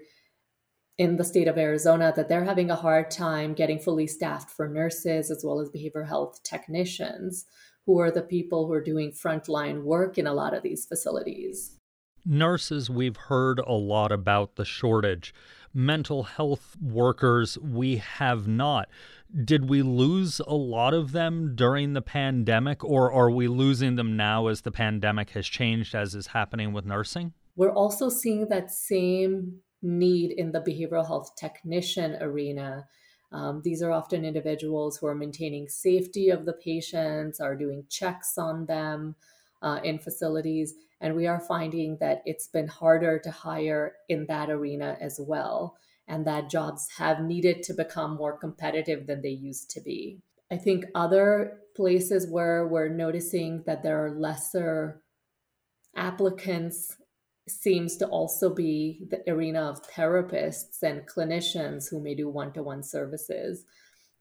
in 0.97 1.15
the 1.15 1.23
state 1.23 1.47
of 1.47 1.57
Arizona 1.57 2.13
that 2.15 2.29
they're 2.29 2.43
having 2.43 2.69
a 2.69 2.75
hard 2.75 3.09
time 3.09 3.53
getting 3.53 3.79
fully 3.79 4.05
staffed 4.05 4.51
for 4.51 4.67
nurses 4.67 5.31
as 5.31 5.43
well 5.43 5.59
as 5.59 5.69
behavioral 5.69 6.07
health 6.07 6.43
technicians 6.43 7.45
who 7.89 7.97
are 7.97 8.11
the 8.11 8.21
people 8.21 8.67
who 8.67 8.73
are 8.73 8.83
doing 8.83 9.11
frontline 9.11 9.81
work 9.81 10.19
in 10.19 10.27
a 10.27 10.33
lot 10.33 10.53
of 10.53 10.61
these 10.61 10.85
facilities. 10.85 11.75
Nurses, 12.23 12.87
we've 12.87 13.17
heard 13.17 13.57
a 13.57 13.73
lot 13.73 14.11
about 14.11 14.57
the 14.57 14.63
shortage. 14.63 15.33
Mental 15.73 16.21
health 16.21 16.77
workers, 16.79 17.57
we 17.57 17.97
have 17.97 18.47
not. 18.47 18.89
Did 19.43 19.69
we 19.69 19.81
lose 19.81 20.39
a 20.39 20.53
lot 20.53 20.93
of 20.93 21.13
them 21.13 21.55
during 21.55 21.93
the 21.93 22.03
pandemic, 22.03 22.83
or 22.83 23.11
are 23.11 23.31
we 23.31 23.47
losing 23.47 23.95
them 23.95 24.15
now 24.15 24.45
as 24.45 24.61
the 24.61 24.71
pandemic 24.71 25.31
has 25.31 25.47
changed, 25.47 25.95
as 25.95 26.13
is 26.13 26.27
happening 26.27 26.71
with 26.71 26.85
nursing? 26.85 27.33
We're 27.55 27.73
also 27.73 28.07
seeing 28.09 28.49
that 28.49 28.69
same 28.69 29.61
need 29.81 30.31
in 30.37 30.51
the 30.51 30.61
behavioral 30.61 31.07
health 31.07 31.31
technician 31.35 32.17
arena 32.21 32.85
um, 33.31 33.61
these 33.63 33.81
are 33.81 33.91
often 33.91 34.25
individuals 34.25 34.97
who 34.97 35.07
are 35.07 35.15
maintaining 35.15 35.67
safety 35.69 36.29
of 36.29 36.45
the 36.45 36.53
patients, 36.53 37.39
are 37.39 37.55
doing 37.55 37.85
checks 37.89 38.37
on 38.37 38.65
them 38.65 39.15
uh, 39.61 39.79
in 39.83 39.99
facilities. 39.99 40.73
And 41.01 41.15
we 41.15 41.27
are 41.27 41.39
finding 41.39 41.97
that 41.99 42.23
it's 42.25 42.47
been 42.47 42.67
harder 42.67 43.19
to 43.19 43.31
hire 43.31 43.93
in 44.09 44.25
that 44.27 44.49
arena 44.49 44.97
as 44.99 45.19
well, 45.21 45.77
and 46.07 46.25
that 46.25 46.49
jobs 46.49 46.89
have 46.97 47.21
needed 47.21 47.63
to 47.63 47.73
become 47.73 48.15
more 48.15 48.37
competitive 48.37 49.07
than 49.07 49.21
they 49.21 49.29
used 49.29 49.69
to 49.71 49.81
be. 49.81 50.19
I 50.51 50.57
think 50.57 50.85
other 50.95 51.59
places 51.75 52.27
where 52.27 52.67
we're 52.67 52.89
noticing 52.89 53.63
that 53.65 53.83
there 53.83 54.03
are 54.03 54.11
lesser 54.11 55.03
applicants 55.95 56.97
seems 57.49 57.97
to 57.97 58.07
also 58.07 58.53
be 58.53 59.07
the 59.09 59.29
arena 59.31 59.61
of 59.61 59.83
therapists 59.83 60.83
and 60.83 61.07
clinicians 61.07 61.89
who 61.89 61.99
may 61.99 62.15
do 62.15 62.29
one 62.29 62.51
to 62.53 62.63
one 62.63 62.83
services. 62.83 63.65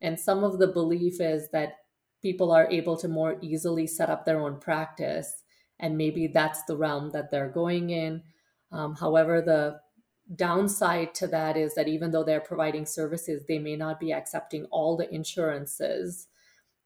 And 0.00 0.18
some 0.18 0.44
of 0.44 0.58
the 0.58 0.68
belief 0.68 1.20
is 1.20 1.48
that 1.52 1.78
people 2.22 2.52
are 2.52 2.70
able 2.70 2.96
to 2.96 3.08
more 3.08 3.38
easily 3.40 3.86
set 3.86 4.10
up 4.10 4.24
their 4.24 4.40
own 4.40 4.58
practice, 4.60 5.42
and 5.78 5.96
maybe 5.96 6.26
that's 6.26 6.64
the 6.64 6.76
realm 6.76 7.10
that 7.12 7.30
they're 7.30 7.50
going 7.50 7.90
in. 7.90 8.22
Um, 8.72 8.94
however, 8.94 9.40
the 9.40 9.80
downside 10.34 11.14
to 11.14 11.26
that 11.28 11.56
is 11.56 11.74
that 11.74 11.88
even 11.88 12.10
though 12.10 12.24
they're 12.24 12.40
providing 12.40 12.84
services, 12.84 13.44
they 13.46 13.58
may 13.58 13.76
not 13.76 13.98
be 13.98 14.12
accepting 14.12 14.64
all 14.66 14.96
the 14.96 15.12
insurances, 15.12 16.28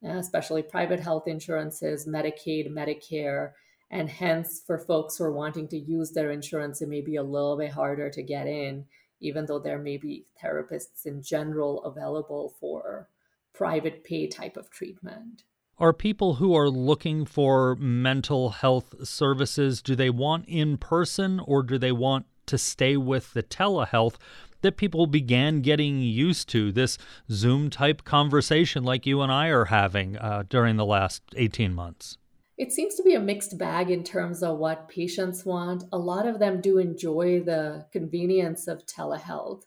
especially 0.05 0.63
private 0.63 1.01
health 1.01 1.27
insurances, 1.27 2.07
Medicaid, 2.07 2.71
Medicare 2.71 3.53
and 3.93 4.09
hence, 4.09 4.63
for 4.67 4.79
folks 4.79 5.19
who 5.19 5.25
are 5.25 5.33
wanting 5.33 5.69
to 5.69 5.79
use 5.79 6.13
their 6.13 6.31
insurance, 6.31 6.81
it 6.81 6.89
may 6.89 7.03
be 7.03 7.17
a 7.17 7.23
little 7.23 7.59
bit 7.59 7.73
harder 7.73 8.09
to 8.09 8.23
get 8.23 8.47
in, 8.47 8.87
even 9.21 9.45
though 9.45 9.59
there 9.59 9.79
may 9.79 9.99
be 9.99 10.25
therapists 10.43 11.05
in 11.05 11.23
general 11.23 11.85
available 11.85 12.55
for 12.59 13.11
private 13.53 14.03
pay 14.03 14.27
type 14.27 14.57
of 14.57 14.71
treatment. 14.71 15.43
Are 15.79 15.93
people 15.93 16.35
who 16.35 16.57
are 16.57 16.71
looking 16.71 17.27
for 17.27 17.77
mental 17.77 18.51
health 18.51 19.07
services, 19.07 19.83
do 19.83 19.95
they 19.95 20.11
want 20.11 20.47
in 20.49 20.79
person 20.79 21.39
or 21.41 21.63
do 21.63 21.77
they 21.77 21.93
want 21.93 22.25
to 22.47 22.57
stay 22.57 22.97
with 22.97 23.35
the 23.35 23.43
telehealth 23.43 24.15
that 24.63 24.79
people 24.79 25.07
began 25.07 25.61
getting 25.61 26.01
used 26.01 26.49
to 26.51 26.73
this 26.73 26.97
Zoom 27.31 27.69
type 27.69 28.05
conversation 28.05 28.85
like 28.85 29.05
you 29.05 29.21
and 29.21 29.31
I 29.31 29.49
are 29.49 29.67
having 29.67 30.17
uh, 30.17 30.45
during 30.49 30.77
the 30.77 30.87
last 30.87 31.23
18 31.37 31.75
months? 31.75 32.17
It 32.59 32.73
seems 32.73 32.95
to 32.97 33.03
be 33.03 33.15
a 33.15 33.21
mixed 33.21 33.59
bag 33.59 33.91
in 33.91 34.05
terms 34.05 34.43
of 34.43 34.59
what 34.59 34.89
patients 34.89 35.45
want. 35.45 35.85
A 35.93 35.99
lot 35.99 36.27
of 36.27 36.39
them 36.39 36.61
do 36.61 36.79
enjoy 36.79 37.41
the 37.41 37.87
convenience 37.93 38.69
of 38.69 38.87
telehealth. 38.87 39.63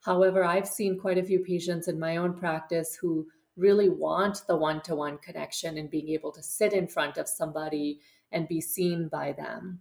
However, 0.00 0.44
I've 0.44 0.66
seen 0.66 0.98
quite 0.98 1.18
a 1.18 1.22
few 1.22 1.40
patients 1.40 1.86
in 1.86 1.98
my 1.98 2.16
own 2.16 2.34
practice 2.34 2.96
who 3.00 3.26
really 3.56 3.90
want 3.90 4.42
the 4.48 4.56
one 4.56 4.80
to 4.82 4.96
one 4.96 5.18
connection 5.18 5.76
and 5.76 5.90
being 5.90 6.08
able 6.08 6.32
to 6.32 6.42
sit 6.42 6.72
in 6.72 6.88
front 6.88 7.18
of 7.18 7.28
somebody 7.28 8.00
and 8.32 8.48
be 8.48 8.60
seen 8.60 9.08
by 9.08 9.32
them. 9.32 9.80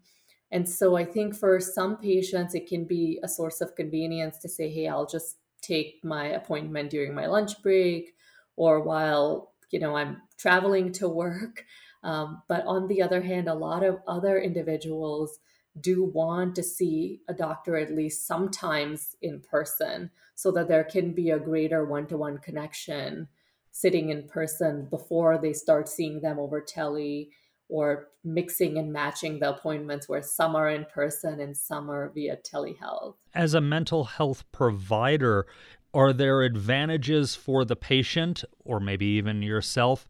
And 0.51 0.67
so 0.67 0.97
I 0.97 1.05
think 1.05 1.35
for 1.35 1.59
some 1.59 1.97
patients, 1.97 2.55
it 2.55 2.67
can 2.67 2.85
be 2.85 3.19
a 3.23 3.27
source 3.27 3.61
of 3.61 3.75
convenience 3.75 4.37
to 4.39 4.49
say, 4.49 4.69
hey, 4.69 4.87
I'll 4.87 5.05
just 5.05 5.37
take 5.61 5.99
my 6.03 6.27
appointment 6.27 6.89
during 6.89 7.13
my 7.13 7.27
lunch 7.27 7.61
break 7.61 8.15
or 8.55 8.81
while 8.81 9.53
you 9.71 9.79
know 9.79 9.95
i'm 9.95 10.21
traveling 10.37 10.91
to 10.91 11.07
work 11.07 11.65
um, 12.03 12.41
but 12.47 12.65
on 12.65 12.87
the 12.87 13.01
other 13.01 13.21
hand, 13.21 13.47
a 13.47 13.53
lot 13.53 13.83
of 13.83 13.99
other 14.07 14.39
individuals 14.39 15.39
do 15.79 16.03
want 16.03 16.55
to 16.55 16.63
see 16.63 17.21
a 17.27 17.33
doctor 17.33 17.77
at 17.77 17.93
least 17.93 18.25
sometimes 18.25 19.15
in 19.21 19.41
person 19.41 20.09
so 20.35 20.51
that 20.51 20.67
there 20.67 20.83
can 20.83 21.13
be 21.13 21.29
a 21.29 21.39
greater 21.39 21.85
one 21.85 22.07
to 22.07 22.17
one 22.17 22.37
connection 22.37 23.27
sitting 23.71 24.09
in 24.09 24.27
person 24.27 24.87
before 24.89 25.37
they 25.37 25.53
start 25.53 25.87
seeing 25.87 26.21
them 26.21 26.39
over 26.39 26.59
tele 26.59 27.29
or 27.69 28.07
mixing 28.23 28.77
and 28.79 28.91
matching 28.91 29.39
the 29.39 29.49
appointments 29.49 30.09
where 30.09 30.23
some 30.23 30.55
are 30.55 30.69
in 30.69 30.85
person 30.85 31.39
and 31.39 31.55
some 31.55 31.89
are 31.89 32.09
via 32.09 32.35
telehealth. 32.37 33.15
As 33.33 33.53
a 33.53 33.61
mental 33.61 34.05
health 34.05 34.43
provider, 34.51 35.45
are 35.93 36.11
there 36.11 36.41
advantages 36.41 37.35
for 37.35 37.63
the 37.63 37.75
patient 37.75 38.43
or 38.65 38.79
maybe 38.79 39.05
even 39.05 39.43
yourself 39.43 40.07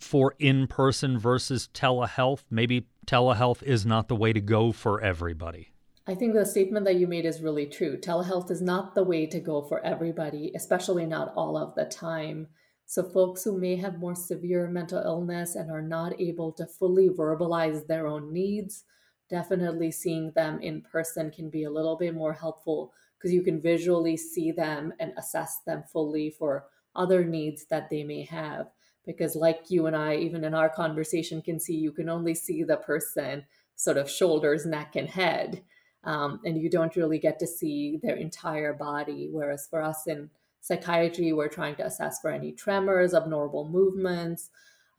for 0.00 0.34
in 0.38 0.66
person 0.66 1.18
versus 1.18 1.68
telehealth? 1.74 2.44
Maybe 2.50 2.86
telehealth 3.06 3.62
is 3.62 3.84
not 3.84 4.08
the 4.08 4.16
way 4.16 4.32
to 4.32 4.40
go 4.40 4.72
for 4.72 5.00
everybody. 5.00 5.72
I 6.06 6.14
think 6.14 6.34
the 6.34 6.44
statement 6.44 6.84
that 6.86 6.96
you 6.96 7.06
made 7.06 7.24
is 7.24 7.42
really 7.42 7.66
true. 7.66 7.96
Telehealth 7.96 8.50
is 8.50 8.60
not 8.60 8.94
the 8.94 9.04
way 9.04 9.26
to 9.26 9.38
go 9.38 9.62
for 9.62 9.84
everybody, 9.86 10.50
especially 10.56 11.06
not 11.06 11.32
all 11.36 11.56
of 11.56 11.74
the 11.76 11.84
time. 11.84 12.48
So, 12.86 13.04
folks 13.04 13.44
who 13.44 13.56
may 13.58 13.76
have 13.76 14.00
more 14.00 14.16
severe 14.16 14.68
mental 14.68 14.98
illness 14.98 15.54
and 15.54 15.70
are 15.70 15.80
not 15.80 16.20
able 16.20 16.52
to 16.52 16.66
fully 16.66 17.08
verbalize 17.08 17.86
their 17.86 18.08
own 18.08 18.32
needs, 18.32 18.84
definitely 19.30 19.92
seeing 19.92 20.32
them 20.32 20.60
in 20.60 20.82
person 20.82 21.30
can 21.30 21.48
be 21.48 21.64
a 21.64 21.70
little 21.70 21.96
bit 21.96 22.14
more 22.14 22.32
helpful 22.32 22.92
because 23.16 23.32
you 23.32 23.42
can 23.42 23.60
visually 23.60 24.16
see 24.16 24.50
them 24.50 24.92
and 24.98 25.12
assess 25.16 25.60
them 25.64 25.84
fully 25.92 26.30
for 26.30 26.66
other 26.96 27.24
needs 27.24 27.64
that 27.70 27.88
they 27.88 28.02
may 28.02 28.24
have. 28.24 28.66
Because, 29.04 29.34
like 29.34 29.64
you 29.68 29.86
and 29.86 29.96
I, 29.96 30.16
even 30.16 30.44
in 30.44 30.54
our 30.54 30.68
conversation, 30.68 31.42
can 31.42 31.58
see 31.58 31.74
you 31.74 31.92
can 31.92 32.08
only 32.08 32.34
see 32.34 32.62
the 32.62 32.76
person 32.76 33.44
sort 33.74 33.96
of 33.96 34.10
shoulders, 34.10 34.64
neck, 34.64 34.94
and 34.94 35.08
head. 35.08 35.62
Um, 36.04 36.40
and 36.44 36.60
you 36.60 36.68
don't 36.68 36.96
really 36.96 37.18
get 37.18 37.38
to 37.40 37.46
see 37.46 37.98
their 38.02 38.16
entire 38.16 38.72
body. 38.72 39.28
Whereas 39.30 39.66
for 39.68 39.82
us 39.82 40.06
in 40.06 40.30
psychiatry, 40.60 41.32
we're 41.32 41.48
trying 41.48 41.76
to 41.76 41.86
assess 41.86 42.20
for 42.20 42.30
any 42.30 42.52
tremors, 42.52 43.14
abnormal 43.14 43.68
movements. 43.68 44.50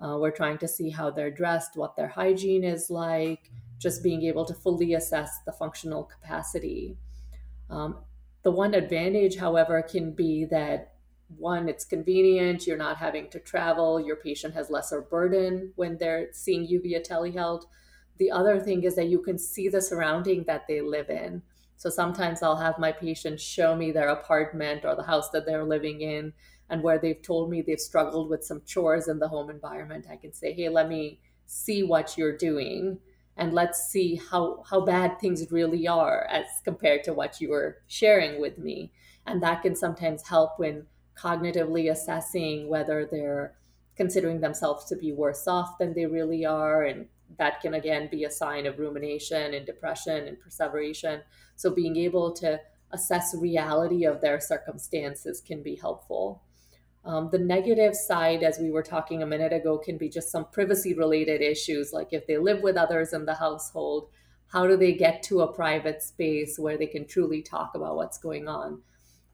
Uh, 0.02 0.18
we're 0.18 0.32
trying 0.32 0.58
to 0.58 0.68
see 0.68 0.90
how 0.90 1.10
they're 1.10 1.32
dressed, 1.32 1.76
what 1.76 1.96
their 1.96 2.08
hygiene 2.08 2.64
is 2.64 2.90
like, 2.90 3.52
just 3.80 4.04
being 4.04 4.24
able 4.24 4.46
to 4.46 4.54
fully 4.54 4.94
assess 4.94 5.40
the 5.46 5.52
functional 5.52 6.04
capacity. 6.04 6.98
Um, 7.70 7.98
the 8.44 8.52
one 8.52 8.74
advantage, 8.74 9.38
however, 9.38 9.82
can 9.82 10.12
be 10.12 10.46
that 10.46 10.93
one, 11.38 11.70
it's 11.70 11.86
convenient, 11.86 12.68
you're 12.68 12.78
not 12.78 12.98
having 12.98 13.30
to 13.30 13.40
travel, 13.40 14.00
your 14.00 14.16
patient 14.16 14.54
has 14.54 14.70
lesser 14.70 15.02
burden 15.02 15.74
when 15.76 15.98
they're 15.98 16.30
seeing 16.32 16.66
you 16.66 16.82
via 16.82 17.02
telehealth. 17.02 17.64
The 18.18 18.32
other 18.32 18.60
thing 18.60 18.84
is 18.84 18.96
that 18.96 19.10
you 19.10 19.22
can 19.22 19.38
see 19.38 19.70
the 19.70 19.82
surrounding 19.82 20.44
that 20.46 20.68
they 20.68 20.82
live 20.82 21.10
in. 21.10 21.42
So 21.78 21.90
sometimes 21.90 22.42
I'll 22.42 22.58
have 22.58 22.80
my 22.80 22.92
patients 22.92 23.44
show 23.44 23.76
me 23.76 23.92
their 23.92 24.10
apartment 24.10 24.86
or 24.86 24.96
the 24.96 25.04
house 25.04 25.30
that 25.32 25.46
they're 25.46 25.66
living 25.66 26.02
in, 26.02 26.34
and 26.70 26.82
where 26.82 26.98
they've 27.00 27.22
told 27.22 27.50
me 27.50 27.62
they've 27.62 27.80
struggled 27.80 28.30
with 28.30 28.44
some 28.44 28.62
chores 28.66 29.08
in 29.08 29.20
the 29.20 29.28
home 29.28 29.50
environment. 29.50 30.08
I 30.10 30.16
can 30.16 30.34
say, 30.34 30.54
hey, 30.54 30.70
let 30.70 30.88
me 30.88 31.20
see 31.46 31.84
what 31.84 32.18
you're 32.18 32.38
doing 32.38 33.00
and 33.38 33.54
let's 33.54 33.86
see 33.86 34.16
how 34.16 34.64
how 34.70 34.82
bad 34.82 35.20
things 35.20 35.52
really 35.52 35.88
are 35.88 36.26
as 36.30 36.46
compared 36.64 37.04
to 37.04 37.14
what 37.14 37.42
you 37.42 37.50
were 37.50 37.78
sharing 37.88 38.40
with 38.40 38.58
me 38.58 38.92
and 39.26 39.42
that 39.42 39.62
can 39.62 39.76
sometimes 39.76 40.28
help 40.28 40.58
when 40.58 40.86
cognitively 41.16 41.92
assessing 41.92 42.68
whether 42.68 43.08
they're 43.10 43.56
considering 43.96 44.42
themselves 44.42 44.86
to 44.86 44.96
be 44.96 45.12
worse 45.12 45.48
off 45.48 45.78
than 45.78 45.94
they 45.94 46.06
really 46.06 46.46
are 46.46 46.84
and 46.84 47.08
that 47.38 47.62
can 47.62 47.74
again 47.74 48.08
be 48.12 48.24
a 48.24 48.32
sign 48.32 48.66
of 48.66 48.80
rumination 48.80 49.54
and 49.54 49.66
depression 49.66 50.28
and 50.28 50.40
perseveration 50.40 51.22
so 51.56 51.70
being 51.70 51.96
able 51.96 52.32
to 52.32 52.60
assess 52.92 53.36
reality 53.40 54.06
of 54.06 54.22
their 54.22 54.40
circumstances 54.40 55.42
can 55.42 55.62
be 55.62 55.76
helpful 55.76 56.44
um, 57.06 57.30
the 57.32 57.40
negative 57.40 57.96
side, 57.96 58.44
as 58.44 58.60
we 58.60 58.72
were 58.72 58.84
talking 58.84 59.22
a 59.22 59.28
minute 59.28 59.52
ago, 59.52 59.78
can 59.78 59.98
be 59.98 60.08
just 60.08 60.32
some 60.32 60.46
privacy 60.46 60.94
related 60.94 61.42
issues, 61.42 61.92
like 61.92 62.14
if 62.14 62.26
they 62.28 62.38
live 62.38 62.62
with 62.62 62.78
others 62.78 63.12
in 63.12 63.26
the 63.26 63.36
household, 63.36 64.10
how 64.48 64.68
do 64.68 64.78
they 64.78 64.94
get 64.94 65.22
to 65.24 65.42
a 65.42 65.52
private 65.52 66.02
space 66.02 66.58
where 66.58 66.78
they 66.78 66.86
can 66.86 67.06
truly 67.06 67.42
talk 67.42 67.72
about 67.76 67.98
what's 67.98 68.18
going 68.18 68.48
on? 68.48 68.82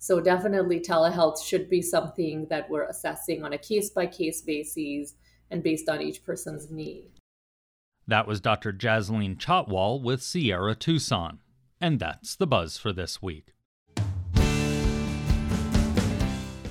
So, 0.02 0.22
definitely, 0.22 0.80
telehealth 0.80 1.44
should 1.44 1.70
be 1.70 1.82
something 1.82 2.48
that 2.50 2.70
we're 2.70 2.88
assessing 2.88 3.44
on 3.44 3.52
a 3.52 3.58
case 3.58 3.90
by 3.90 4.08
case 4.08 4.42
basis 4.42 5.16
and 5.52 5.62
based 5.62 5.90
on 5.90 6.02
each 6.02 6.24
person's 6.24 6.72
need. 6.72 7.12
That 8.08 8.26
was 8.26 8.42
Dr. 8.42 8.74
Jasleen 8.74 9.38
Chhatwal 9.38 10.02
with 10.02 10.24
Sierra 10.24 10.74
Tucson. 10.74 11.40
And 11.82 12.00
that's 12.00 12.36
the 12.36 12.48
buzz 12.48 12.78
for 12.78 12.92
this 12.92 13.22
week. 13.22 13.54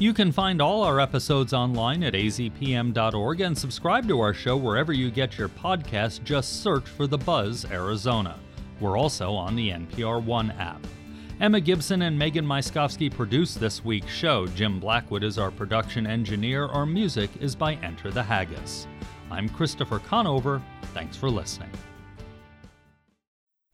You 0.00 0.14
can 0.14 0.32
find 0.32 0.62
all 0.62 0.82
our 0.82 1.00
episodes 1.00 1.52
online 1.52 2.04
at 2.04 2.14
azpm.org 2.14 3.40
and 3.40 3.58
subscribe 3.58 4.06
to 4.08 4.20
our 4.20 4.32
show 4.32 4.56
wherever 4.56 4.92
you 4.92 5.10
get 5.10 5.36
your 5.36 5.48
podcasts. 5.48 6.22
Just 6.22 6.62
search 6.62 6.86
for 6.88 7.06
The 7.06 7.18
Buzz 7.18 7.64
Arizona. 7.64 8.38
We're 8.80 8.96
also 8.96 9.32
on 9.32 9.56
the 9.56 9.70
NPR 9.70 10.22
One 10.22 10.52
app. 10.52 10.86
Emma 11.40 11.61
Gibson 11.61 12.03
and 12.03 12.18
Megan 12.18 12.44
Myskowski 12.44 13.14
produced 13.14 13.61
this 13.61 13.85
week's 13.85 14.12
show. 14.12 14.48
Jim 14.48 14.81
Blackwood 14.81 15.22
is 15.22 15.38
our 15.38 15.53
production 15.53 16.05
engineer. 16.05 16.66
Our 16.66 16.85
music 16.85 17.31
is 17.38 17.55
by 17.55 17.74
Enter 17.74 18.11
the 18.11 18.24
Haggis. 18.24 18.88
I'm 19.31 19.48
Christopher 19.48 20.01
Conover. 20.01 20.61
Thanks 20.94 21.16
for 21.16 21.31
listening. 21.31 21.70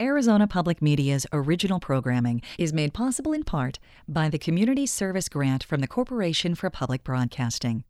Arizona 0.02 0.46
Public 0.46 0.82
Media's 0.82 1.26
original 1.32 1.80
programming 1.80 2.42
is 2.58 2.74
made 2.74 2.92
possible 2.92 3.32
in 3.32 3.44
part 3.44 3.78
by 4.06 4.28
the 4.28 4.38
Community 4.38 4.84
Service 4.84 5.30
Grant 5.30 5.64
from 5.64 5.80
the 5.80 5.88
Corporation 5.88 6.54
for 6.54 6.68
Public 6.68 7.02
Broadcasting. 7.02 7.84